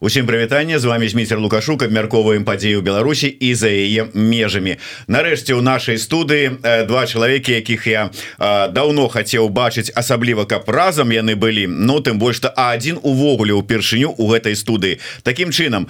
[0.00, 1.82] Усім прывітанне з вами міцер лукашук.
[1.82, 4.76] Абмярковаем падзею Беларусі і за яе межамі
[5.08, 11.16] Нарэшце ў нашай студыі два чалавекі якіх я а, давно хацеў бачыць асабліва каб разам
[11.16, 15.88] яны былі Ну тым больш то адзін увогуле ўпершыню у гэтай студыі Такім чынам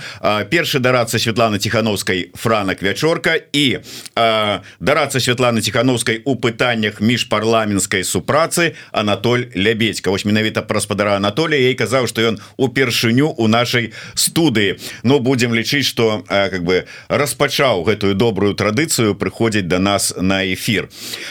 [0.55, 3.83] першы дарацца Святлана тихохановскай франак вячорка і
[4.15, 11.59] дарацца Святланы тихохановскай у пытаннях міжпарламенскай супрацы Анатоль лябедька вось менавіта пра спадара Анатолія.
[11.59, 14.79] Ей казаў што ён упершыню у нашай студыі.
[15.03, 20.89] Но будем лічыць что как бы распачаў гэтую добрую традыцыю прыходзіць до нас на эфир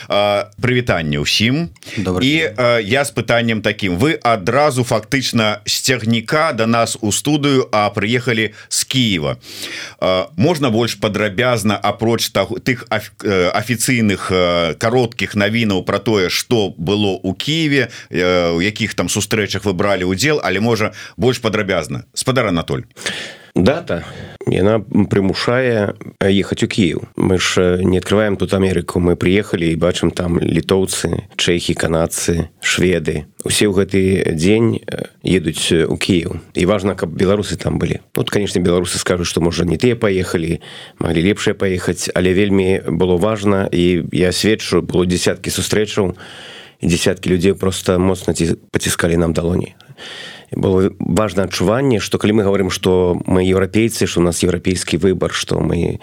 [0.08, 1.70] прывітанне ўсім.
[2.22, 2.34] І
[2.84, 8.86] я с пытанням таким вы адразу фактычна сцягніка до нас у студыю а прыехалі с
[8.86, 9.38] Киева
[10.38, 14.32] можна больш падрабязна апроч таго тых афіцыйных
[14.80, 20.42] кароткіх навінаў про тое что было у Киеве у якіх там сустрэчах вы бралі удзел
[20.44, 22.06] але можа больш падрабязна.
[22.14, 22.86] Спадара Анатоль.
[23.56, 24.04] Дата
[24.52, 30.12] яна прымушае ехаць у Кіев мы ж не открываем тут Амерыку мы приехали і бачым
[30.12, 33.28] там літоўцы чэхі канадцы шведы.
[33.44, 34.00] Усе ў гэты
[34.36, 34.84] дзень
[35.24, 38.04] едуць у Кіев і важна каб беларусы там былі.
[38.16, 40.60] Вот конечно беларусы скажуць что можа не тыя поехали
[41.00, 46.16] могли лепшае паехаць але вельмі было важно і я сведчу было десяткі сустрэчаў
[46.84, 48.36] десяткі людзей просто моцна
[48.72, 49.76] паціскалі нам далоні
[50.52, 55.32] было важно адчуванне что калі мы говорим что мы еўрапейцы что у нас еўрапейскі выбор
[55.32, 56.00] что мы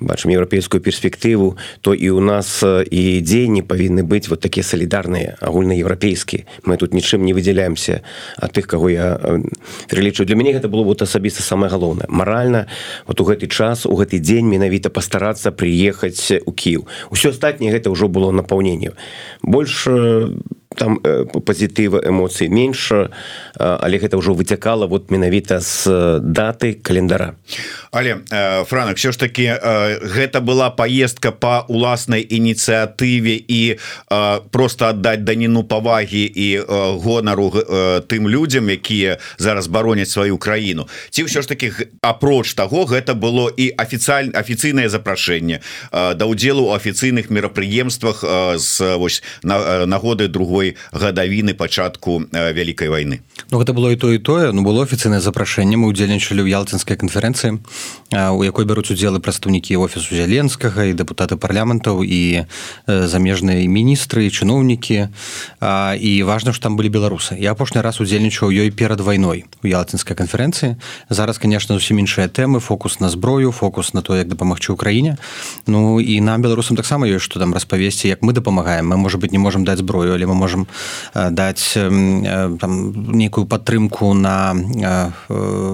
[0.00, 6.44] бачым еўрапейскую перспектыву то і у нас і дзеянні павінны быць вот такія салідарныя агульнаеўрапейскі
[6.64, 8.02] мы тут нічым не выдзяляемся
[8.36, 9.18] от тых кого я
[9.88, 12.06] пералічу для мяне гэта было вот асабіста самое галоўнае.
[12.08, 12.66] Маральна
[13.06, 17.90] вот у гэты час у гэты дзень менавіта пастарацца приехаць у Кіў усё астатняе гэта
[17.90, 18.92] ўжо было напаўненне.
[19.42, 20.36] Больше
[20.76, 23.08] там э, пазітыва эмоцый менш э,
[23.56, 27.34] але гэта ўжо выцякала вот менавіта з даты календара.
[27.90, 33.78] Але э, франак все ж таки гэта была поездка по уласнай ініцыятыве і
[34.50, 36.60] просто аддаць даніну павагі і
[37.00, 37.50] гонару
[38.08, 40.88] тым людям якія зараз бароняць сваю краіну.
[41.10, 41.72] Ці ўсё ж таки
[42.02, 45.60] апроч того гэта было і афіцыяль афіцыйнае запрашэнне
[45.92, 48.24] да удзелу у афіцыйных мерапрыемствах
[48.56, 54.18] з вось нагоды другой другой гадавіны пачатку вялікай войны Ну гэта было і то і
[54.18, 54.50] тое.
[54.52, 55.76] Ну было афіцыйнае запрашэнне.
[55.76, 57.60] Мы удзельнічалі ў ялтынскай канферэнцыі
[58.10, 62.48] у якой бяруць удзелы прадстаўнікі офісу зяленскага і дэпутаты парламентаў і
[62.86, 65.12] замежныя міністры і чыноўнікі.
[66.00, 67.36] І важна што там былі беларусы.
[67.38, 70.80] Я апошні раз удзельнічаў ёй перад вайной у ялтынскай канферэнцыі.
[71.10, 72.58] Зараз конечно зусім іншыя тэмы.
[72.58, 75.20] Фокус на зброю фокус на то як дапамагчы ўкраіне
[75.66, 78.88] Ну і нам беларусам таксама ёсць што там распавесці як мы дапамагаем.
[78.88, 80.66] Мы можа быть не можемм даць зброю але мы можем можем
[81.14, 82.72] даць там
[83.12, 84.54] нейкую падтрымку на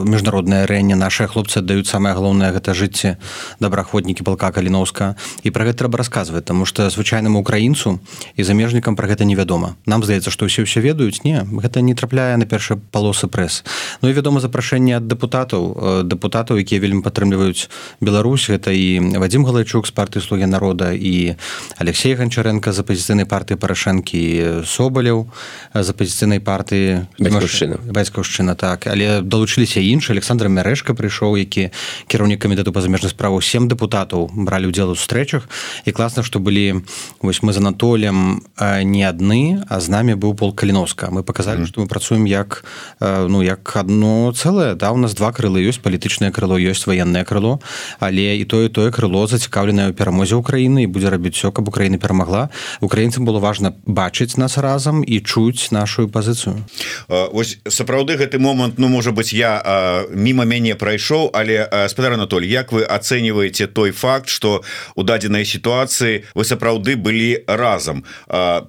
[0.05, 3.17] міжнароднае арэне наши хлопцы аддаюць самае галоўнае гэта жыцці
[3.61, 8.01] добраахвотнікі палка каліновска і про гэта трэба расказваць тому что звычайнаму украінцу
[8.37, 9.77] і замежнікам про гэта невядома.
[9.87, 13.65] Нам здаецца что ўсе ўсё ведаюць не гэта не трапляе на першыя палосы прэс.
[14.03, 16.03] Ну і вядома запрашэнне ад депутатаў.
[16.05, 17.69] Депутатаў якія вельмі падтрымліваюць
[18.01, 21.37] Беларусь гэта і Вадзім галайчук з партыі слугі народа і
[21.79, 25.27] Алексей ганчаренко за пазіцыйнай партыі парашэнкі собаляў
[25.75, 28.87] з апозіцыйнай партыі бацькаўшчына так.
[28.87, 31.71] Але далучыліся іншы Александр мярэшка прыйшоў які
[32.09, 35.49] кіраўнік камітэту па замежных справу сем депутатаў бралі удзел у сустрэчах
[35.85, 36.85] і класна што былі
[37.21, 41.83] вось мы з анатолем не адны а з намі быў пол каліновска мы показалі што
[41.83, 42.65] мы працуем як
[43.01, 44.93] ну як одно цэлае да.
[44.93, 47.61] У нас два крылы ёсць палітычнае крыло ёсць военное крыло
[48.01, 51.99] але і тое тое крыло зацікаўленае ў перамозе Украіны і будзе рабіць все каб Украіна
[51.99, 56.65] перамагла украінцам было важна бачыць нас разам і чуць нашу пазіцыю.
[57.09, 62.73] Ось сапраўды гэты момант Ну можа быть я мимо мяне прайшоў але спадар Анатоль Як
[62.73, 64.63] вы ацэньваеце той факт что
[64.95, 68.05] у дадзенай сітуацыі вы сапраўды былі разам?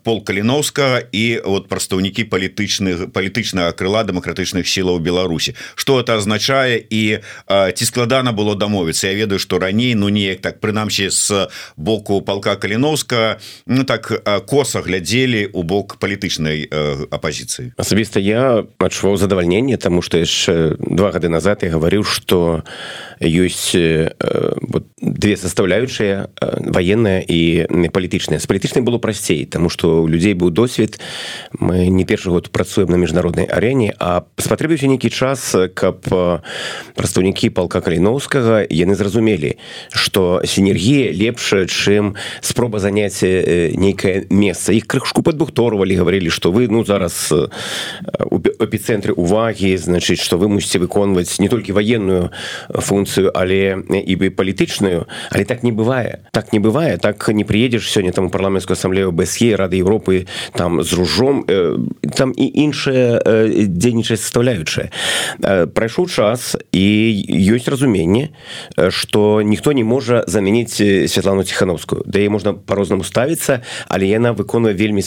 [0.03, 5.55] Пол каліновска і вот прадстаўнікі палітычных палітычнага крыла дэмакратычных сілаў Беларусі.
[5.75, 9.07] Что это азначае і ці складана было дамовіцца?
[9.07, 11.47] Я ведаю что раней ну неяк так прынамсі з
[11.77, 14.11] боку палка каліновска Ну так
[14.45, 16.69] коса глядзелі у бок палітычнай
[17.09, 22.61] апозіцыі асабіста я адчуваў задавальненне тому что яшчэ два гады назад я гаварыў что
[23.23, 26.29] ёсць вот, две составляючыя
[26.59, 28.39] военная і не палітычная.
[28.39, 30.99] З палітычнай было прасцей тому что у людзей быў досвед.
[31.57, 36.03] Мы не першы год працуем на міжнароднай арэне а спатрэбіўся нейкі час каб
[36.95, 39.57] прадстаўнікі палка каліноўскага яны зразумелі
[39.89, 44.73] что сінергія лепшая чым спроба заняць нейкае месца.
[44.73, 50.49] Іх крышку падбухто повторвалі говорили что вы ну зараз у эпицэнтры увагі значыць что вы
[50.49, 52.31] мусіце выконваць не толькі военную
[52.69, 57.87] функцию але і бы палітычную але так не бывае так не бывае так не приедешь
[57.87, 61.45] сёння там парламенскую ассамблею бСе рады Европы там з ружом
[62.15, 64.91] там і іншая дзейнічаць составляючая
[65.73, 66.85] прайшоў час і
[67.55, 68.35] ёсць разуменне
[68.89, 70.75] что ніхто не можа замяніць
[71.07, 75.01] Святлану тихохановскую да і можна по-рознаму ставіцца але яна выконвае вельмі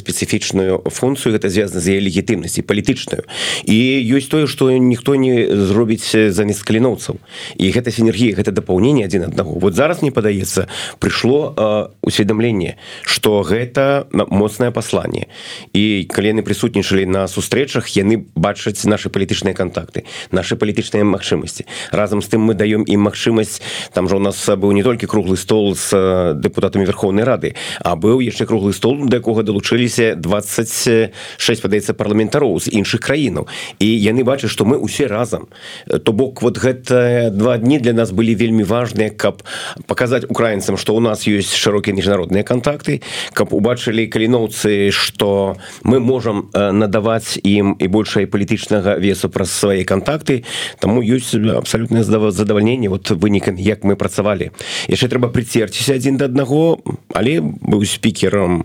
[0.46, 3.26] спецыфічную функцию гэта звязана з яе легітымнасці палітычную
[3.66, 3.78] і
[4.14, 7.18] ёсць тое что ніхто не зробіць замест каліноўцаў
[7.58, 14.06] і гэта сінергія гэта дапаўненне адзін аднаго вот зараз мне падаецца прыйшло усведомленне что гэта
[14.12, 15.26] моцнае пасланне
[15.72, 22.22] і калі яны прысутнічалі на сустрэчах яны бачаць наши палітычныя контакты наши палітычныя магчымасці разам
[22.22, 23.60] з тым мы даём ім магчымасць
[23.92, 25.90] там жа у нас быў не толькі круглы стол с
[26.38, 32.68] депутатамі верховнай рады а быў яшчэ круглы стол да якога далучыліся 26 падаецца парламентароў з
[32.72, 33.46] іншых краінаў.
[33.78, 35.48] І яны бачаць что мы усе разам.
[35.86, 39.42] То бок вот гэта два дні для нас былі вельмі важныя каб
[39.86, 43.02] показаць украінцам что у нас есть шырокія міжнародныя контакты
[43.32, 50.44] каб убачылі каліноўцы что мы можем надаваць ім і большая палітычнага весу праз свае контакты
[50.80, 54.50] тому ёсць абсалютна задавальненне вот вынікам як мы працавалі.
[54.88, 56.78] Яшчэ трэба прыцерціся адзін да аднаго
[57.14, 58.64] але быў спікером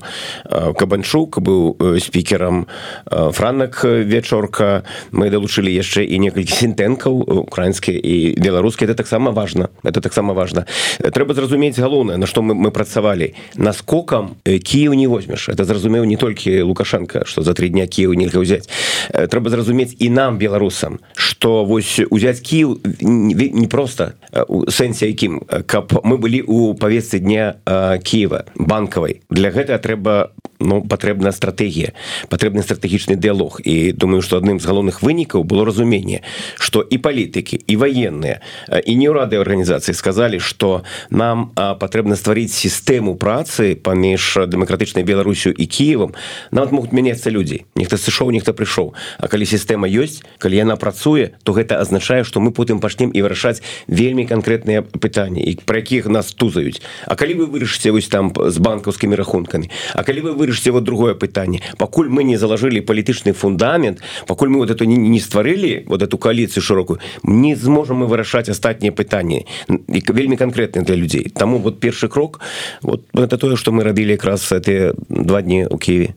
[0.49, 1.60] кабанчук быў
[1.99, 2.67] спікером
[3.05, 4.83] франак вечорка.
[5.11, 8.89] Мы далучылі яшчэ і некалькі сінтэнкаў украінскія і беларускія.
[8.89, 10.65] Это таксама важно это таксама важно
[10.99, 13.33] трэба зразумець галоўнае на што мы, мы працавалі.
[13.55, 15.49] Наскокам Кіев не возьмеш.
[15.49, 18.69] Это зразумеў не толькі лукашенко что за три дня Кіев нельга ўзяць.
[19.11, 24.13] Трэба зразумець і нам беларусам что вось узяць Кіев не просто
[24.47, 27.55] у сэнсе якім каб мы былі у павесцы дня
[28.03, 29.21] Киева банкавай.
[29.29, 30.31] Для гэта трэба
[30.61, 31.93] ну патрэбна стратегія
[32.29, 36.21] патрэбны стратэгічны дыалог і думаю что адным з галоўных вынікаў было разуменне
[36.55, 43.17] что і палітыкі і военные і не ўрады арганізацыі сказалі что нам патрэбна стварыць сістэму
[43.17, 46.13] працы паміж дэмакратычнай беларусю і кіевам
[46.51, 51.33] нават могуць мяняцца людзі нехта сышоў нехта прыйшоў А калі сістэма ёсць калі яна працуе
[51.43, 56.05] то гэта азначае что мы потым пачнем і вырашаць вельмі канкрэтныя пытанні і про якіх
[56.05, 60.50] нас тузаюць А калі вы вырашыце вось там з банкаўскімі рахункамі А калі вы вырашыце
[60.71, 65.19] вот другое пытанне пакуль мы не залажылі палітычны фундамент пакуль мы вот это не, не
[65.19, 71.31] стварылі вот эту коаліцыю шырокую не зможам мы вырашаць астатнія пытанні вельмі канкрэтны для людзей
[71.33, 72.39] таму вот першы крок
[72.81, 76.13] вот это тое что мы рабілі якраз эти два дні у Киеве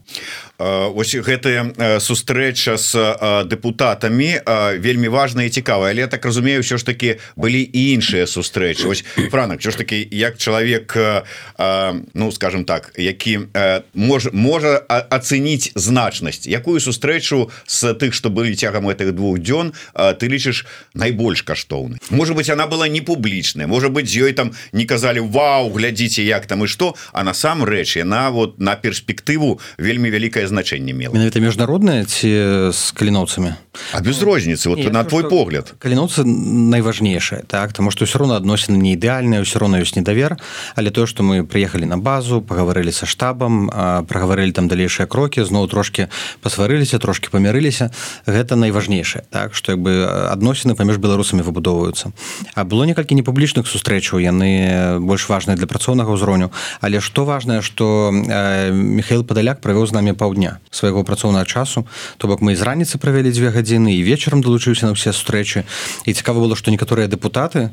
[0.59, 2.95] ось гэтая сустрэча с
[3.47, 4.41] депутатамі
[4.79, 5.93] вельмі важная і цікавая.
[5.93, 8.89] Але так разумею все ж таки былі іншыя сустрэчы.
[8.89, 10.97] Ось франак що ж таки як чалавек
[12.15, 13.41] ну скажем так які
[13.95, 16.47] можа можа ацэніць значнасць.
[16.47, 22.37] Якую сустрэчу с тых что былі цягам гэтых двух дзён ты лічыш найбольш каштоўны может
[22.37, 26.47] быть она была не публічная может быть з ёй там не казалі Вау глядзіце як
[26.47, 30.11] там і что а насамрэч яна вот на перспектыву вельмі
[30.44, 33.55] вялікае значэнне мела это міжнародная ці з каліноўцамі
[33.93, 35.75] а без розніцы вот Не, на твой погляд?
[35.79, 40.37] каліноўцы найважнейшае так тому что все равно адносіны не ідэальныя ўсё роўно ёсць недавер
[40.76, 43.70] але то что мы приехали на базу пагаварылі са штабам
[44.08, 46.08] прагаварылі там далейшыя крокі зноў трошки
[46.43, 47.91] пасварыліся трошки памірыліся
[48.26, 52.12] гэта найважнейшае так что як бы адносіны паміж беларусамі выбудоўваюцца
[52.55, 58.10] а было некалькі непублічных сустрэчаў яны больш важныя для працоўнага ўзроўню але что важное что
[58.13, 60.33] Михаил падаляк правёў з намі паўдня
[60.70, 61.86] свайго працоўнага часу
[62.19, 65.64] то бок мы з раніцы правялі дзве гадзіны і вечарам далучыўся на ўсе сустрэчы.
[66.05, 67.70] І цікава было што некаторыя депутаты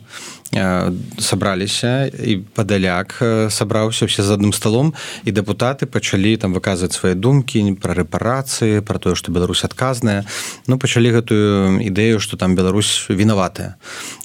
[0.51, 3.17] сабраліся і падаляк
[3.49, 8.99] сабраўся все з адным сталом і депутаты пачалі там выказваць свае думкі пра рэпарацыі про
[8.99, 10.25] тое што Беларусь адказная.
[10.67, 13.75] Ну пачалі гэтую ідэю что там Беларусь вінаватая.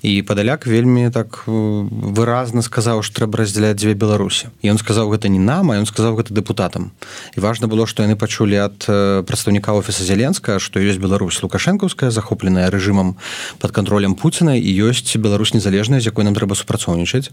[0.02, 5.38] І падаляк вельмі так выразна сказаў што трэба раздзяляць дзве беларусі ён сказаў гэта не
[5.38, 6.90] нам а ён сказаў гэта депутатам
[7.37, 8.83] і важна было што яны пачулі ад
[9.23, 13.14] прадстаўніка офіса зяленска што ёсць Беларусь лукашэнкаўская захопленая рэжымам
[13.62, 17.30] под контролем Пуціна і ёсць Беларусь незалежная з якой нам трэба супрацоўнічаць.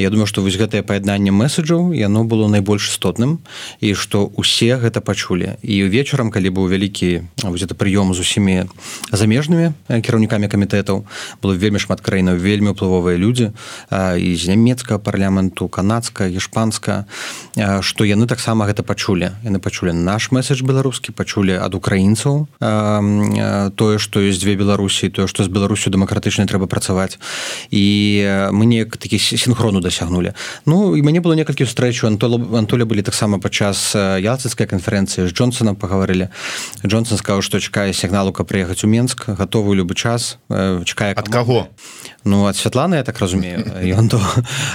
[0.00, 3.44] Я думаю што вось гэтае паяднанне месседжаў яно было найбольш істотным
[3.84, 5.60] і што усе гэта пачулі.
[5.60, 8.64] І вечарам калі быў вялікі это прыём з усімі
[9.12, 11.04] замежнымі кіраўнікамі камітэтаў
[11.44, 13.52] было вельмі шмат краінаў вельмі ўплывовыя людзі
[13.92, 17.04] і з нямецкага парламенту канадска іспанска
[17.84, 19.36] што яны таксама гэта пачулі.
[19.44, 25.44] Яны пачулі наш месседж беларускі пачулі ад украінцаў тое што ёсць дзве беларусі тое што
[25.44, 27.18] з беларусю дэмакратычнай трэба працаваць.
[27.70, 30.34] І мы неяк такі синхрону дасягнули
[30.66, 35.76] Ну і мяне было некалькі сустрэчу антола антоля былі таксама падчас ялцыцкай канферэнцыі з Джонсонам
[35.76, 36.28] пагаварылі.
[36.86, 41.68] Джонсон сказаў што чакае сігналу каб прыехаць у Менск гатовы любы час чакае ад каго?
[42.24, 43.64] Ну ад святланы я так разумею.
[43.80, 44.20] Ён то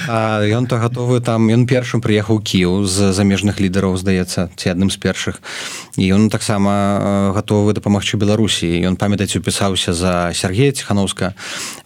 [0.09, 4.97] ён то гатовы там ён першым прыехаў Кіў з замежных лідараў здаецца ці адным з
[4.97, 5.41] першых
[5.97, 8.67] і ён таксама гатовы дапамагчы Беларусі.
[8.83, 11.33] Ён памятаць упісаўся за Сергея ціхановска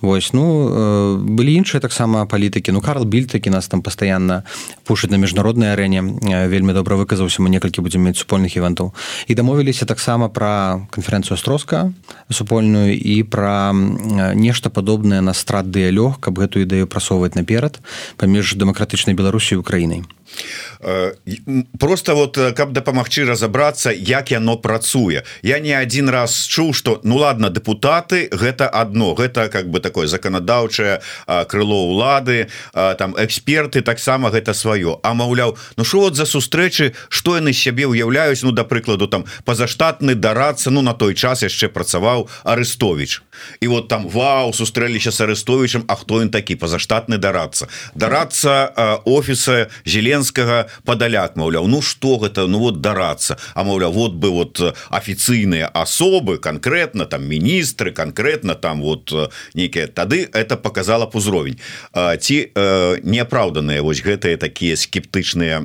[0.01, 2.71] Вось ну былі іншыя таксама палітыкі.
[2.71, 4.43] Ну Карл біль такі нас там пастаянна
[4.85, 6.01] пушыць на міжнароднай арэне
[6.47, 7.41] вельмі добра выказаўся.
[7.41, 8.93] Мы некалькі будзем мець супольных івентаў.
[9.27, 11.91] І дамовіліся таксама пра канферэнцыю астроска
[12.31, 13.73] супольную і пра
[14.35, 17.79] нешта падобнае на страт дыялёг каб гэтую ідэю прасоўваць наперад
[18.17, 20.03] паміж дэмакратычнай беларусі украінай.
[20.05, 20.18] Э,
[21.79, 25.23] просто вот э, каб дапамагчы разобрацца як яно працуе.
[25.41, 29.13] Я не один раз чуў что ну ладно депутаты гэта одно.
[29.13, 31.01] Гэта как бы такое законадаўчае
[31.47, 34.99] крыло улады там эксперты таксама гэта сваё.
[35.03, 39.25] А маўляў Ну що вот за сустрэчы что яны сябе уяўляюць ну да прыкладу там
[39.45, 43.21] пазаштатны дарацца ну на той час яшчэ працаваў арестович
[43.59, 46.55] і вот там Вау сустрэліся с арестовичем А хто ён такі?
[46.55, 48.71] Пазаштатны дарацца дарацца
[49.05, 53.37] офіса зелен зеленскага падаляк маўляў ну что гэта ну вот дарацца.
[53.55, 54.59] А маўляў вот бы вот
[54.89, 59.13] афіцыйныя асобы конкретно там міністры конкретно там вот
[59.53, 61.59] нейкія тады это показала б узровень.
[61.93, 62.51] Ці
[63.03, 65.63] неапраўданыя вось гэтыя такія скептычныя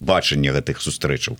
[0.00, 1.36] бачання гэтых сустрэчаў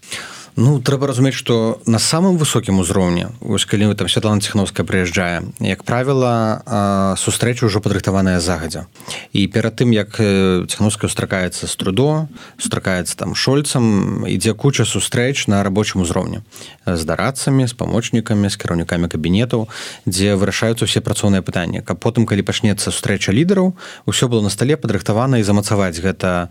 [0.59, 5.55] Ну трэба разумець што на самым высокім узроўні вось калі вы там Святлана ціхновская прыязджае
[5.63, 8.91] як правіла сустрэча ўжо падрыхтаваная загадзя.
[9.31, 12.27] І перад тым як ціхновская стракаецца з трудо
[12.59, 16.43] стракаецца там шольцам ідзе куча сустрэч на рабочым узроўні.
[16.83, 19.71] З дарадцамі з памочнікамі з кіраўнікамі кабінетаў
[20.11, 21.87] дзе вырашаюцца ўсе працоўныя пытанні.
[21.87, 23.79] Каб потым калі пачнецца сустрэча лідараў
[24.11, 26.51] усё было на стале падрыхтавана і замацаваць гэта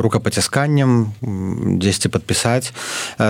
[0.00, 1.12] рукапацісканнем
[1.76, 2.72] дзесьці падпісаць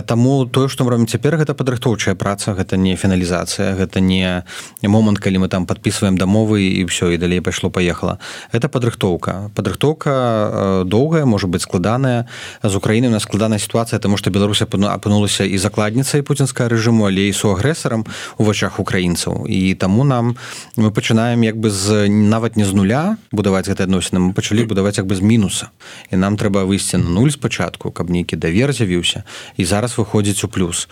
[0.07, 4.43] Таму тое што мы робім цяпер гэта падрыхтоўчая праца гэта не фіналізацыя гэта не
[4.83, 8.19] момант калі мы там подписываем дамовы і все і далей пайшло поехала
[8.53, 9.51] это падрыхтоўка.
[9.55, 12.27] Падрыхтоўка э, доўгая может быть складаная.
[12.63, 17.33] З Украіны на складаная сітуацыя тому что Беларусь апынулася і закладніцай пуцінска рэжыму але і
[17.33, 18.05] суагрэсарам
[18.39, 19.47] у вачах украінцаў.
[19.47, 20.37] І таму нам
[20.77, 24.99] мы пачынаем як бы з нават не з нуля будаваць гэта адносіны мы пачалі будаваць
[24.99, 25.71] як бы з мінуса.
[26.11, 29.25] І нам трэба выйсці на нуль спачатку каб нейкі давер з'явіўся
[29.57, 30.88] і зараз выходзіць у плюс.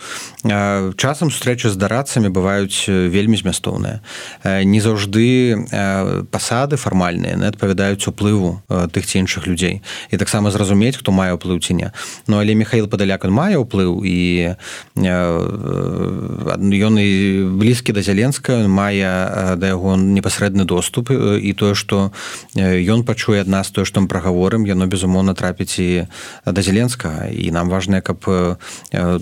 [0.95, 4.01] Часам сустрэчы з дарацамі бываюць вельмі змястоўныя.
[4.43, 5.55] Не заўжды
[6.31, 9.81] пасады фармальныя не адпавядаюць уплыву тых ці іншых людзей.
[10.11, 11.91] І таксама зразумець хто мае ўплыў ці не.
[12.27, 14.55] Ну але Михаил падаляк он мае ўплыў і
[14.95, 17.09] ён і
[17.57, 22.11] блізкі да зяленска мае да яго непасрэдны доступ і тое што
[22.55, 26.07] ён пачуе ад нас тое што мы прагаворым яно безумоўна трапіць і
[26.45, 28.25] да зяленскага і нам важна каб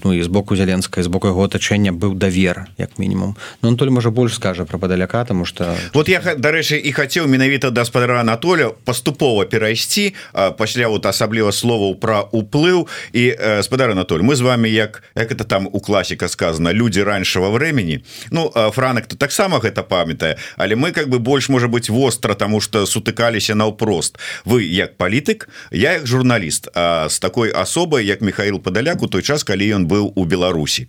[0.04, 3.36] ну і з боку зяленска з боку яго атачэння быў давер як мінімум.
[3.62, 7.28] Но он толь можа больш скажа про падаляка тому что вот я дарэчы і хацеў
[7.28, 10.14] менавіта гаспадара Анатоля паступова перайсці
[10.58, 15.44] пасля вот асабліва словаў про уплыў і спадар Анатоль мы з вами як як это
[15.44, 20.92] там у класіка сказано люди раньшего времени Ну франак то таксама гэта памятае але мы
[20.92, 24.18] как бы больш можа быть востра тому что сутыкаліся наўпрост.
[24.46, 26.70] Вы як палітык я як журналіст
[27.10, 30.88] з такой асобай як Михаил падаляк у той час калі ён быў у Беларусі.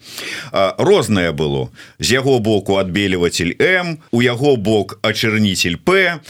[0.78, 1.68] Рознае было.
[1.98, 6.20] З яго боку адбеліватель М у яго бок ачырніцель П.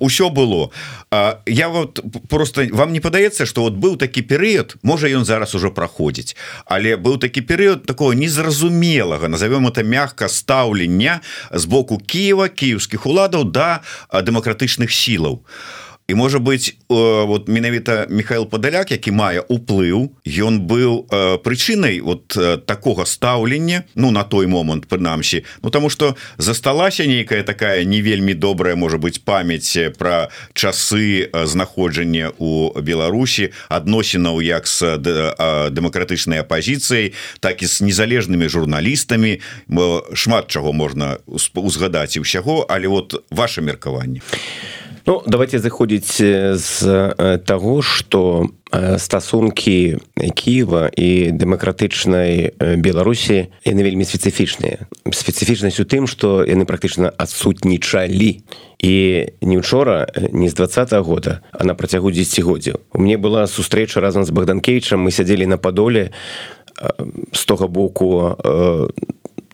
[0.00, 0.70] Ўсё было.
[1.46, 5.70] Я вот просто вам не падаецца что вот быў такі перыяд можа ён зараз ужо
[5.70, 6.36] праходзіць
[6.66, 11.20] але быў такі перыяд такого незразумелага назовём это мягка стаўлення
[11.52, 15.42] з боку Киева кіевскіх уладаў да дэмакратычных сілаў.
[15.42, 21.08] а і можа быть вот менавіта Михаил падаляк які мае уплыў ён быў
[21.40, 22.28] прычынай вот
[22.66, 28.34] такого стаўлення Ну на той момант прынамсі Ну тому что засталася нейкая такая не вельмі
[28.34, 34.84] добрая может быть памяць про часы знаходжання у Беларусі адносінаў як с
[35.72, 39.40] дэмакратычнай апозіцыяй так і с незалежнымі журналістамі
[40.12, 41.16] шмат чаго можна
[41.54, 44.20] узгадаць і ўсяго але вот ваше меркаванне
[45.06, 46.16] Ну давайте заходзіць
[46.56, 46.78] з
[47.44, 48.48] таго что
[48.98, 49.98] стасункі
[50.34, 54.88] Киева і дэмакратычнай Беларусі яны вельмі спецыфічныя.
[55.12, 58.40] Спецыфічнасць у тым что яны практычна адсутнічалі.
[58.80, 58.94] І
[59.40, 64.00] не учора не з два -го года а на працягу дзегоддзяў у мне была сустрэча
[64.00, 66.10] разам з богданкейчам мы сядзелі на падоле
[67.32, 68.88] з тога боку э,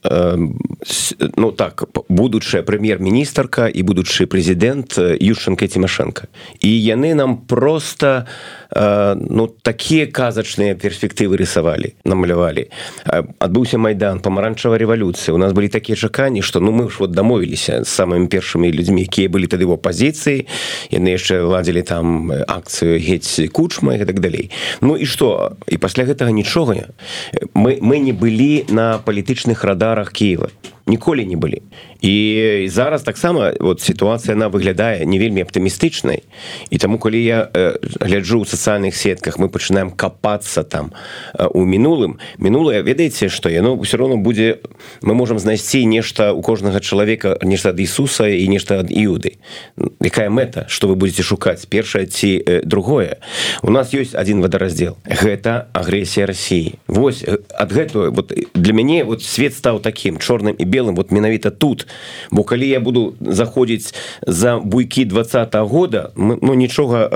[0.04, 6.28] ну так будучая прэм'ер-міністрка і будучы прэзідэнт юшчанка цімашенко
[6.60, 8.26] і яны нам просто
[8.70, 12.70] э, ну такія казачныя перспектывы рысавалі намалявалі
[13.38, 17.84] адбыўся майдан памаранчава рэвалюцыя у нас былі такія чаканні што ну мы ж вот дамовіліся
[17.84, 20.48] з самымі першымі людзьмі якія былі тады в апозіцыі
[20.90, 24.50] яны яшчэ ладзілі там акцыю геть кучма і так далей.
[24.80, 26.88] Ну і что і пасля гэтага нічога.
[27.54, 30.50] Мы мы не былі на палітычных радарах Киева
[30.90, 31.62] ніколі не былі.
[32.00, 36.26] І зараз таксама вот сітуацыя она выглядае не вельмі аптымістычнай.
[36.70, 40.92] І таму калі я э, гляджу ў сацыяльных сетках мы пачынаем капацца там
[41.34, 42.18] э, у мінулым.
[42.38, 44.58] Мінулае ведаеце што яно ўсё роўно будзе
[45.02, 49.38] мы можемм знайсці нешта у кожнага чалавека нешта ад Ісуса і нешта ад іуды.
[50.00, 50.66] Якая мэта?
[50.68, 51.68] Что вы будете шукаць?
[51.68, 53.20] Першае ці э, другое?
[53.62, 54.96] У нас ёсць один вадараздзел.
[55.04, 60.64] Гэта агрэсія Росіі Вось ад гэтую вот для мяне вот свет стаў таким чорным і
[60.64, 61.86] белым вот менавіта тут.
[62.30, 63.94] Бо калі я буду заходзіць
[64.26, 67.08] за буйкі двадцатого года мы, ну нічога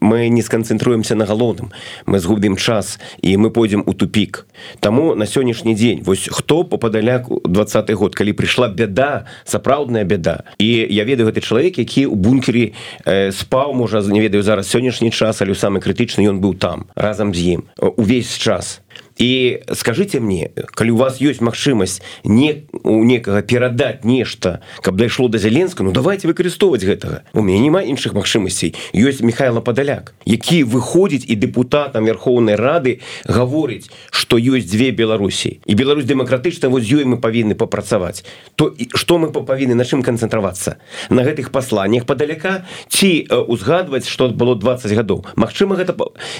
[0.00, 1.70] мы не сканцэнтруемся на галоўным.
[2.06, 4.46] Мы згубім час і мы пойдзем у тупик
[4.80, 10.44] Таму на сённяшні дзень вось хто попадаляк двадцатый год калі прыйшла бяда сапраўдная бяда.
[10.58, 12.72] І я ведаю гэты чалавек які у бункеры
[13.04, 17.34] э, спаў можа не ведаю зараз сённяшні час але самы крытычны ён быў там разам
[17.34, 17.64] з ім
[17.96, 18.80] увесь час
[19.20, 25.28] і скажите мне калі у вас ёсць магчымасць не у некага перадаць нешта каб дайшло
[25.28, 27.22] до зяленска Ну давайте выкарыстоўваць гэтага.
[27.34, 28.74] У мяне няма іншых магчымасцей.
[28.96, 35.60] Ёсць михайло падаляк які выходзіць і депутатам верхоўнай рады гаворыць что ёсць две беларусі.
[35.66, 38.24] І Беларусь дэмакратычна вось ёй мы павінны папрацаваць.
[38.56, 40.78] То что мы павінны на чым канцэнтравацца?
[41.10, 45.26] На гэтых пасланнях падаляка ці узгадваць что было 20 гадоў?
[45.36, 45.92] Мачыма гэта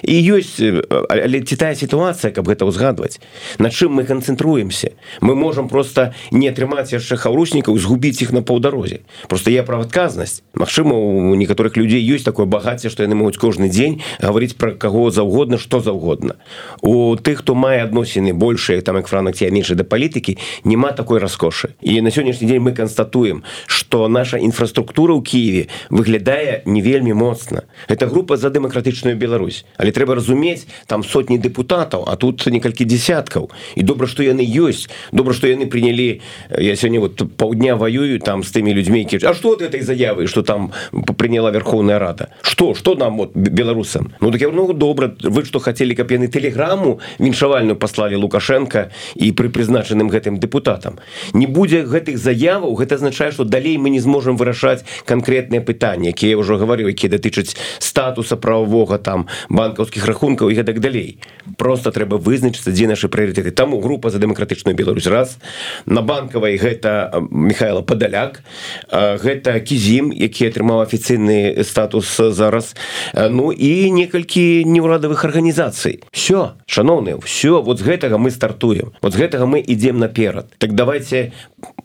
[0.06, 0.56] і ёсць
[1.10, 3.20] але ці тая сітуацыя каб гэта ўзгадваць
[3.58, 4.92] на чым мы канцэнтруемся.
[5.20, 9.00] Мы можем просто не атрымаць яшчэ хаўручнікаў згубіць іх на паўдарозе.
[9.28, 10.42] Просто я пра адказнасць.
[10.54, 15.10] Мачыма у некаторых людзей ёсць такое багацце што яны могуць кожны дзень гаварыць пра каго
[15.10, 16.36] заўгодна што заўгодна.
[16.82, 21.20] У тых хто мае адносіны большыя там як франак ці менш да палітыкі няма такой
[21.20, 21.74] раскошы.
[21.80, 27.64] І на сённяшні дзень мы канстатуем что наша інфраструктура ў Киеве выглядае не вельмі моцна.
[27.88, 29.64] Это група за дэмакратычную Беларусь.
[29.76, 33.50] Але трэба разумець там сотні депутатаў а тут не некалькі десяткаў.
[33.74, 34.92] І добра што яны ёсць.
[35.12, 36.20] Добра што яны прынялі
[36.58, 40.42] я сёння вот паўдня ваюю там з тымі людзьмі які А что этой заявы что
[40.42, 42.28] там прыняла Верховная Рада?
[42.42, 44.12] Что что нам вот беларусам?
[44.20, 49.32] Ну так я ну добра вы что хотели каб яны тэлеграму віншавальную послали лукашенко і
[49.32, 50.98] пры прызначаным гэтым депутатам
[51.32, 56.36] не будзе гэтых заяваў гэта азначае что далей мы не зможам вырашаць конкретныя пытанні якія
[56.36, 61.18] ўжо гаварыў якія датычаць статуса правовога там банкаўскіх рахункаў і гэтак далей.
[61.56, 65.06] Просто трэба вызначыць вызначыцца дзе нашы прыоритеты таму група за дэмакратычную Беларусь.
[65.06, 65.36] Раз.
[65.84, 68.40] На банкавай гэта Михайла падаляк.
[68.90, 72.72] Гэта кізім які атрымаў афіцыйны статус зараз.
[73.12, 76.00] Ну і некалькі неўрадавых арганізацый.
[76.12, 78.96] Все шаноўны все вот з гэтага мы стартуем.
[79.02, 80.48] Вот з гэтага мы ідзем наперад.
[80.58, 81.32] Так давайте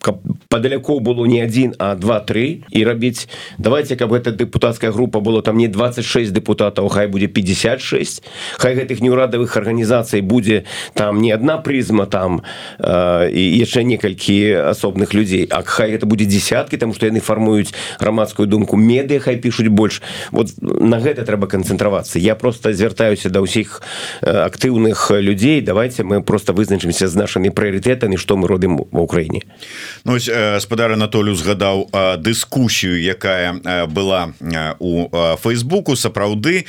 [0.02, 5.42] каб падалякоў было не один а два-тры і рабіць давайте каб гэта депутатская група было
[5.42, 8.24] там не 26 депутатаў хай будзе 56
[8.58, 12.44] хай гэтых неўрадавых арганізацый будзе там не одна прызма там
[12.80, 17.74] э, і яшчэ некалькі асобных людзей А хай это будзе десяткі там что яны фармуюць
[18.00, 20.02] грамадскую думку медыа хай пишутць больш.
[20.32, 22.20] Вот на гэта трэба канцэнтравацца.
[22.20, 23.82] Я просто звяртаюся да ўсіх
[24.22, 29.42] актыўных людзей давайте мы просто вызначымся з нашими прыоритетамі что мы робім в Украіне
[30.04, 31.90] Ну спадар Анатолю згадаў
[32.22, 34.34] дыскусію якая была
[34.80, 35.96] у фейсбуку.
[35.96, 36.66] Сапраўды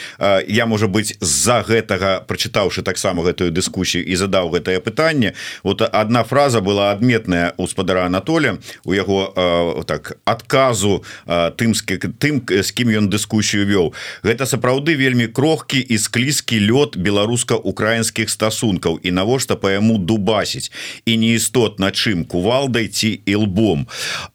[0.49, 6.25] я можа быть з-за гэтага прачытаўшы таксама гэтую дыскусію і задаў гэтае пытанне вот одна
[6.25, 13.09] фраза была адметная у спадара Анатоля у яго так адказу тымскі тым з кім ён
[13.13, 13.93] дыскусію вёў.
[14.23, 18.99] Гэта сапраўды вельмі крохкі і склізкі лёд беларуска-украінскіх стасункаў.
[19.03, 20.73] І навошта по яму дубасіць?
[21.05, 23.87] І не істотна чым кувалдай ці лбом.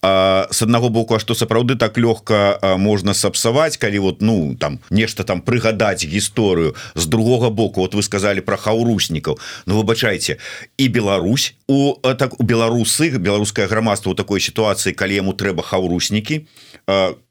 [0.01, 5.23] С аднаго боку А что сапраўды так лёгка можна сапсаваць калі вот ну там нешта
[5.23, 6.75] там прыгадаць гісторыю.
[6.95, 10.37] З другога боку вот вы сказали про хаўруснікаў Ну выбачайце
[10.77, 16.45] і Беларусь у так у беларусы беларускае грамадства у такой сітуацыі калі яму трэба хаўруснікі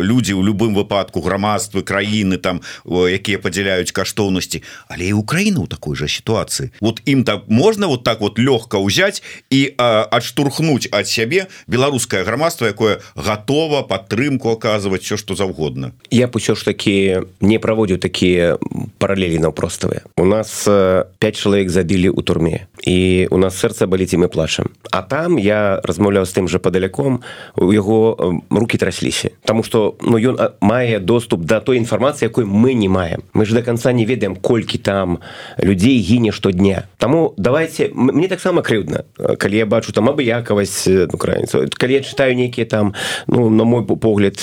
[0.00, 4.62] людзі у любым выпадку грамадствы краіны там якія падзяляюць каштоўнасці.
[4.88, 6.70] Але і Украіна у такой жа сітуацыі.
[6.80, 12.66] Вот ім так можна вот так вот лёгка ўзяць і адштурхнуць ад сябе беларускае грамадства
[12.66, 15.92] якое готова падтрымку оказывать все что заўгодна.
[16.10, 18.58] Я б усё ж таки не праводзіў такія
[18.98, 20.02] параллелі наўпроставыя.
[20.16, 24.70] У нас 5 чалавек забілі у турме і у нас сэрца баліць і мы плачам.
[24.90, 27.22] А там я размаўляў з тым же падаляком
[27.56, 28.16] у яго
[28.50, 33.22] руки трасліся тому что ну ён мае доступ до той інфармацыі якой мы не маем.
[33.34, 35.18] Мы ж до конца не ведаем колькі там
[35.58, 36.86] людзей гіне штодня.
[36.98, 39.02] Таму давайте мне таксама крыўдна.
[39.38, 42.94] Калі я бачу там абыякавасць украінцаў калі я читаю нейкія там
[43.26, 44.38] ну на мой погляд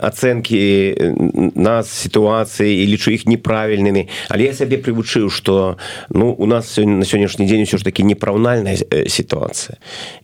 [0.00, 0.96] ацэнкі
[1.54, 4.08] нас сітуацыі і лічу іх неправільнымі.
[4.32, 5.76] Але я сябе прывучыў что
[6.08, 9.76] ну у нас сёння на сённяшні дзень усё ж таки непраўнальная сітуацыя.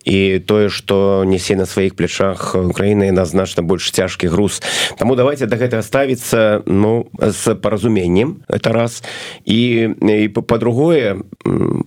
[0.09, 3.27] І тое что нясе на сваіх плячах Украіны на
[3.59, 4.62] значна больш цяжкі груз.
[4.99, 9.03] Таму давайте до да гэтага ставіцца ну з паразуменнем это раз.
[9.44, 11.16] І, і по-другое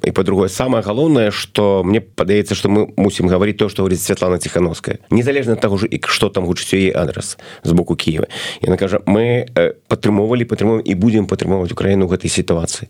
[0.03, 4.37] і по-другое самое галоўнае что мне падаецца что мы мусім гаварыць то что говорит Святлана
[4.37, 8.27] тихохановская незалежна того же і что там гучыць яе адрес з боку Киева.
[8.61, 9.47] Яна кажа мы
[9.87, 12.89] падтрымоўвалі падтрымуем і будем падтрымоўваць Украіну гэтай сітуацыі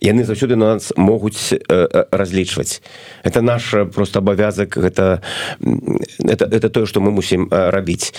[0.00, 2.82] яны заўсёды на нас могуць э, э, разлічваць.
[3.24, 5.22] Это наш просто абавязак гэта
[6.18, 8.14] это, это тое что мы мусім э, рабіць.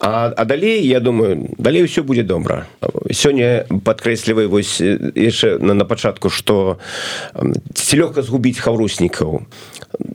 [0.00, 2.66] А, а далей я думаю далей все будзе добра.
[3.10, 6.78] Сёння подкрэслівай вось яшчэ на, на пачатку что
[7.74, 9.46] ці лёгка згубіць хаўруснікаў?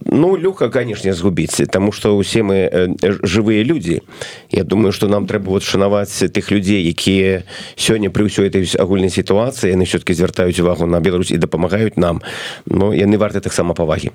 [0.06, 4.02] Ну лёгка канешне згубіць тому что усе мы жывыя людзі.
[4.50, 7.44] Я думаю что нам трэба вот шанаваць тых людзей якія
[7.76, 12.24] сёння пры ўсёй этой агульнай сітуацыі яны все-таки звяртаюць увагу на Беларусь і дапамагаюць нам
[12.66, 14.12] но яны варты таксама павагі.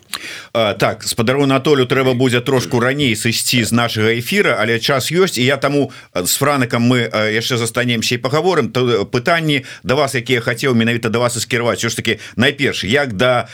[0.53, 5.45] Так спадару Анатолю трэба будзе трошку раней сысці з нашага эфира але час ёсць і
[5.45, 10.75] я таму з франакам мы яшчэ застанемся і паговорым то пытанні да вас якія хацеў
[10.75, 13.49] менавіта да вас скіраваць ж таки найперш як да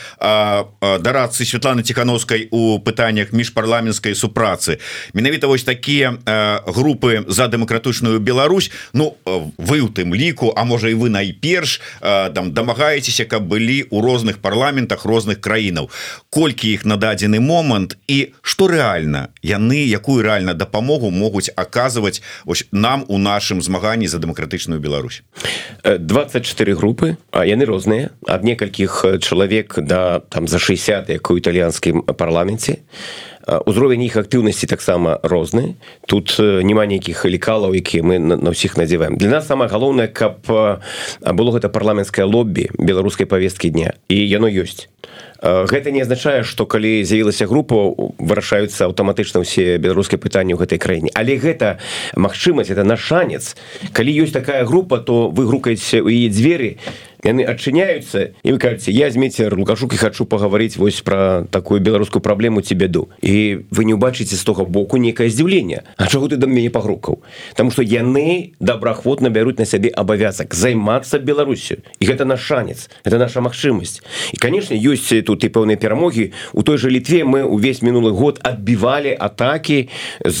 [0.81, 4.79] дарацы Святланы тихохановскай у пытаннях міжпарламенскай супрацы.
[5.13, 6.17] Менавіта вось такія
[6.65, 8.71] групы за дэмакратычную Беларусь.
[8.93, 9.15] Ну
[9.57, 14.37] вы у тым ліку А можа і вы найперш там дамагаецеся каб былі у розных
[14.39, 15.89] парламентах розных краінаў.
[16.29, 22.65] Колькі іх на дадзены момант і что реально яны якую реально дапамогу могуць аказваць ось
[22.71, 25.23] нам у нашым змаганні за дэмакратычную Беларусь?
[25.83, 28.09] 24 групы а яны розныя.
[28.27, 32.71] Ад некалькіх чалавек да там за 60 як у італьянскім парламенце.
[32.73, 32.79] і
[33.65, 35.75] узровень іх актыўнасці таксама розны
[36.09, 41.49] тут няма нейкіх лекалаў якія мы на, ўсіх надзяваем для нас самое галоўнае каб было
[41.53, 43.93] гэта парламенцкае лоббі беларускай повесткі дня.
[44.09, 44.87] І яно ёсць
[45.41, 51.09] гэта не азначае что калі з'явілася група вырашаюцца аўтаматычна ўсе беларускія пытанні ў гэтай краіне.
[51.13, 51.79] Але гэта
[52.15, 53.55] магчымасць это наш шанец.
[53.91, 56.79] Калі ёсць такая група то вы грукаеце у яе дзверы
[57.25, 62.21] яны адчыняюцца і вы кажаце я змейцер лукашук і хочу пагаварыць вось про такую беларускую
[62.21, 65.83] праблему ці бяду і вы не убачыце з тога боку некае здзіўленне.
[65.97, 67.25] А чаго ты да мяне пагрукаў?
[67.55, 71.81] Таму что яны добраахвотна бяруць на сябе абавязак займацца Беларусю.
[71.99, 74.01] І гэта наш шанец это наша магчымасць.
[74.33, 76.31] І канешне ёсць тут і пэўныя перамогі.
[76.53, 79.89] У той же літве мы увесь мінулы год адбівалі атаки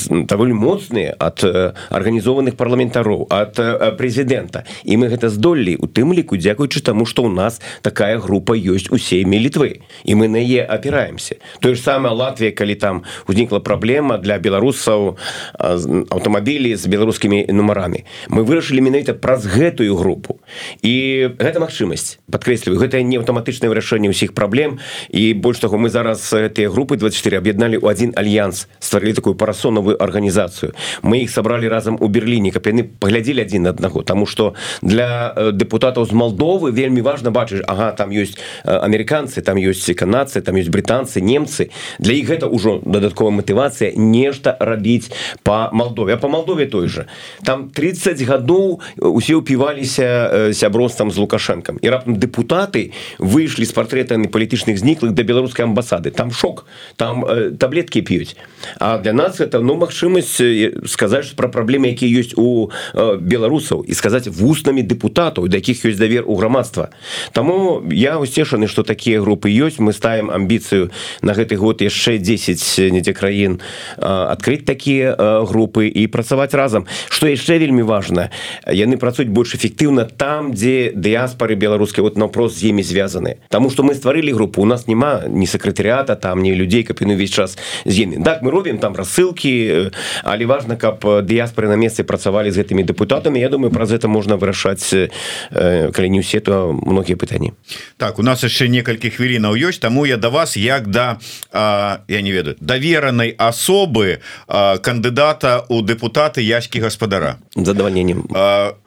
[0.09, 1.41] даволі моцныя ад
[1.89, 3.57] арганізованых парламентароў ад
[3.97, 4.63] прэзідэнта.
[4.85, 8.93] І мы гэта здолелі у тым ліку дзякуючы таму што ў нас такая група ёсць
[8.93, 9.81] у сейме літвы.
[10.05, 15.17] І мы на е опіраемся тое ж самае Латвія калі там узнікла праблема для беларусаў
[15.59, 18.05] аўтамабілі з беларускімі нумарамі.
[18.29, 20.39] Мы вырашылі менавіта праз гэтую групу.
[20.81, 24.74] І гэта магчымасць падкрэсліваю гэта не аўтаматычнае вырашэнне ўсіх праблем
[25.09, 29.99] і больш таго мы зараз гэтыя групы 24 аб'ядналі ў адзін альянс стварылі такую парасонавую
[30.01, 35.35] арганізацыю мы іх сабралі разам у берерліне каб яны паглядзелі адзін аднаго таму што для
[35.35, 40.71] дэпутатаў з Малдовы вельмі важно бачыш Ага там ёсць амерыканцы там ёсць канадцы там ёсць
[40.71, 41.69] брытанцы немцы.
[41.99, 45.11] Для іх гэта ўжо дадатковая матывацыя нешта рабіць
[45.43, 47.05] по Малдове по Малдове той же.
[47.43, 54.64] Там 30 гадоў усе упіваліся сяброствам з лукашэнкам і раптам депутаты выйшлі з партрэтамі палітычных
[54.73, 56.09] зніклых да беларускай амбасады.
[56.09, 56.65] Там шок.
[56.97, 58.35] Там э, таблетки п'юць
[58.79, 60.41] А для нас это ну магчымасць
[60.89, 66.01] сказаць про праблемы якія ёсць у э, беларусаў і сказаць вуснамі депутатаў да якіх ёсць
[66.01, 66.89] давер у грамад грамадства
[67.31, 72.93] Таму я усцешаны что такія групы ёсць мы ставим амбіцыю на гэты год яшчэ 10
[72.93, 73.59] недзе краін
[73.97, 76.87] адкрыць такія групы і працаваць разам.
[77.09, 78.29] Что яшчэ вельмі важно
[78.67, 83.37] яны працуюць больш эфектыўна там дзе дыаспоры беларускай вот напрос з імі звязаны.
[83.49, 87.15] Таму что мы стварылі групу у нас няма не сакратарыата там не людзей каб яны
[87.15, 89.91] увесь час з імі так мы робім там рассылкі
[90.23, 94.35] але важно каб дыаспоры на месцы працавалі з гэтымі депутатамі Я думаю праз это можна
[94.35, 95.11] вырашаць
[95.51, 97.53] калі не ўсе то многія пытанні
[97.97, 101.19] так у нас яшчэ некалькі хвілінаў ёсць таму я да вас як да
[101.51, 108.27] а, я не ведаю даверанай асобы кандыдата у депутаты яські гаспадара задавальненнем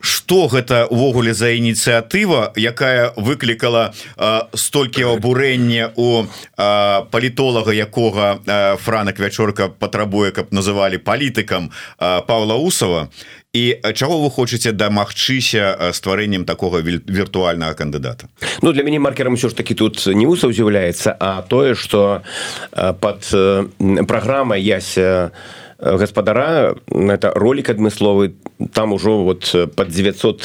[0.00, 3.92] что гэта увогуле за ініцыятыва якая выклікала
[4.54, 5.57] столькі абурэння
[5.96, 6.24] у
[7.10, 8.38] палітолага якога
[8.78, 13.08] франак вячорка патрабуе каб называлі палітыкам Павла усова
[13.52, 18.28] і чаго вы хочаце дамагчыся стварэннем такого віртуальнага кандыдата?
[18.62, 22.22] Ну для мяне маркерам ўсё ж таки тут не усаў з'яўляецца а тое что
[23.00, 23.24] под
[24.06, 25.32] праграмай яся
[25.78, 28.34] гаспадара это ролик адмысловы
[28.72, 30.42] там ужо вот под 900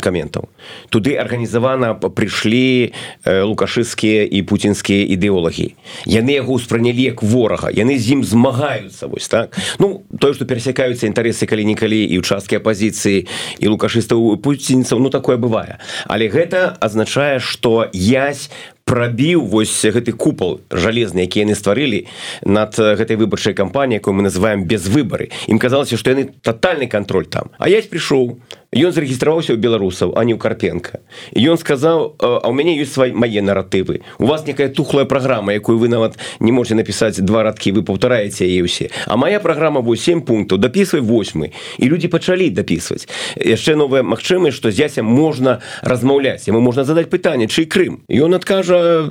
[0.00, 0.48] каментаў
[0.88, 2.92] туды арганізавана прыйшлі
[3.24, 5.76] лукашыскія і пуцінскія ідэолагі
[6.08, 7.68] яны яго ўспранялі як ворага.
[7.70, 9.56] Яны з ім змагаюцца вось так.
[9.78, 15.78] Ну тое что перасякаюцца інтарэсы калі-нікалі і участкі апозіцыі і лукашыстаў пуцінцаў ну такое бывае.
[16.06, 22.10] Але гэта азначае что язь по прабіў вось гэты купал жалезны які яны стварылі
[22.42, 27.30] над гэтай выбарчай кампаніяй якую мы называем без выбары ім казалася што яны тотальны контроль
[27.30, 27.54] там.
[27.58, 31.02] А я прыйшоў ён зарэгістраваўся ў беларусаў а не ў карпенко.
[31.34, 35.74] Ён сказаў а у мяне ёсць свай мае наратывы у вас некая тухлая праграма якую
[35.82, 38.94] вы нават не можете напісаць два радкі вы паўтараеце яе ўсе.
[39.10, 41.50] А моя праграма 8 пунктаў дапісвай восьмы
[41.82, 46.46] і людзі пачалі дапісваць яшчэ новая магчымасць што зяся можна размаўляць.
[46.46, 48.06] Яму можна задаць пытанне чый Крым?
[48.06, 49.10] Ён адкажа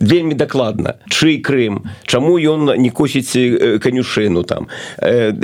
[0.00, 1.84] вельмі дакладна чый Крым?
[2.08, 3.36] Чаму ён не косіць
[3.84, 4.72] канюшыну там?